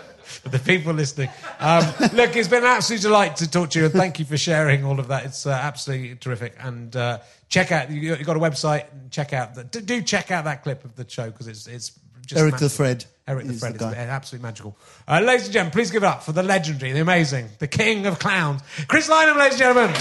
[0.42, 0.50] For you.
[0.50, 1.28] For the people listening.
[1.60, 1.84] Um,
[2.14, 4.84] look, it's been an absolute delight to talk to you, and thank you for sharing
[4.84, 5.24] all of that.
[5.24, 6.54] It's uh, absolutely terrific.
[6.60, 7.18] And uh,
[7.48, 10.84] check out, you- you've got a website, check out, the, do check out that clip
[10.84, 11.92] of the show, because it's, it's
[12.26, 12.68] just Eric the.
[12.68, 13.04] Fred.
[13.28, 14.76] Eric the Fred the is absolutely magical.
[15.06, 18.06] Uh, ladies and gentlemen, please give it up for the legendary, the amazing, the king
[18.06, 19.94] of clowns, Chris Lynam, ladies and gentlemen.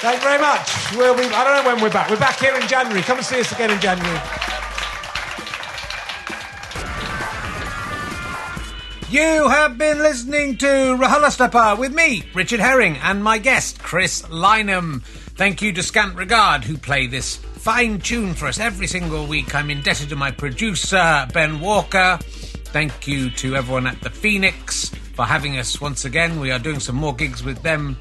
[0.00, 0.70] Thank you very much.
[0.96, 2.08] We'll be, I don't know when we're back.
[2.08, 3.02] We're back here in January.
[3.02, 4.20] Come and see us again in January.
[9.10, 15.02] You have been listening to RHLSTP with me, Richard Herring, and my guest, Chris Lynam.
[15.02, 19.54] Thank you to Scant Regard, who play this fine tune for us every single week.
[19.54, 22.18] I'm indebted to my producer, Ben Walker.
[22.20, 26.38] Thank you to everyone at the Phoenix for having us once again.
[26.38, 27.96] We are doing some more gigs with them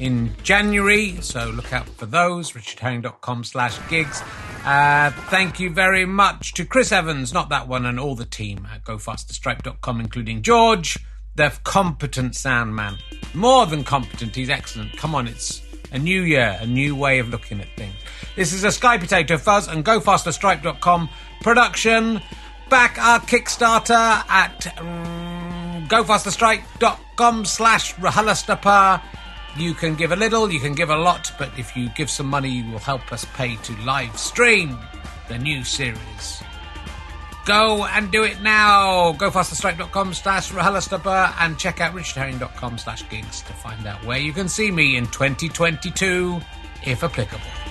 [0.00, 2.52] in January, so look out for those.
[2.52, 4.22] richardherring.com slash gigs.
[4.66, 8.66] Uh, thank you very much to Chris Evans, not that one, and all the team
[8.72, 10.98] at gofasterstripe.com, including George,
[11.36, 12.98] the competent sound man.
[13.32, 14.96] More than competent, he's excellent.
[14.96, 15.62] Come on, it's
[15.92, 17.94] a new year, a new way of looking at things.
[18.34, 21.10] This is a Sky Potato Fuzz and gofasterstripe.com
[21.42, 22.20] production.
[22.68, 29.02] Back our Kickstarter at um, gofasterstripe.com slash rhlstp.
[29.58, 32.26] You can give a little, you can give a lot, but if you give some
[32.26, 34.78] money, you will help us pay to live stream
[35.28, 36.42] the new series.
[37.46, 39.12] Go and do it now.
[39.14, 44.48] GoFasterStripe.com slash rhlstp and check out richardherring.com slash gigs to find out where you can
[44.48, 46.40] see me in 2022,
[46.84, 47.65] if applicable.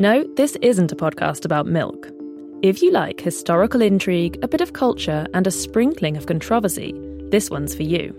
[0.00, 2.08] No, this isn't a podcast about milk.
[2.62, 6.94] If you like historical intrigue, a bit of culture, and a sprinkling of controversy,
[7.32, 8.14] this one's for you.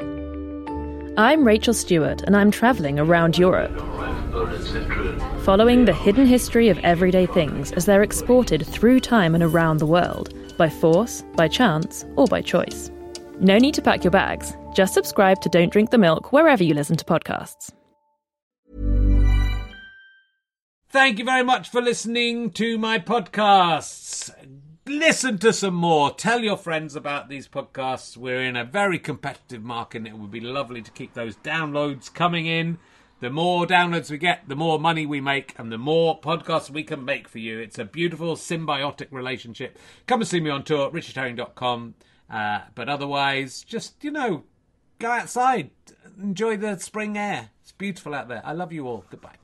[1.15, 3.72] I'm Rachel Stewart, and I'm travelling around Europe,
[5.45, 9.85] following the hidden history of everyday things as they're exported through time and around the
[9.85, 12.91] world, by force, by chance, or by choice.
[13.39, 14.51] No need to pack your bags.
[14.76, 17.72] Just subscribe to Don't Drink the Milk wherever you listen to podcasts.
[20.91, 24.32] Thank you very much for listening to my podcasts.
[24.88, 26.10] Listen to some more.
[26.10, 28.18] Tell your friends about these podcasts.
[28.18, 32.11] We're in a very competitive market and it would be lovely to keep those downloads
[32.11, 32.80] coming in.
[33.20, 36.82] The more downloads we get, the more money we make, and the more podcasts we
[36.82, 37.60] can make for you.
[37.60, 39.78] It's a beautiful symbiotic relationship.
[40.07, 41.94] Come and see me on tour, at richardherring.com.
[42.32, 44.45] Uh, but otherwise, just, you know,
[44.98, 45.70] go outside,
[46.20, 47.52] enjoy the spring air.
[47.61, 48.41] It's beautiful out there.
[48.44, 49.06] I love you all.
[49.11, 49.39] Goodbye.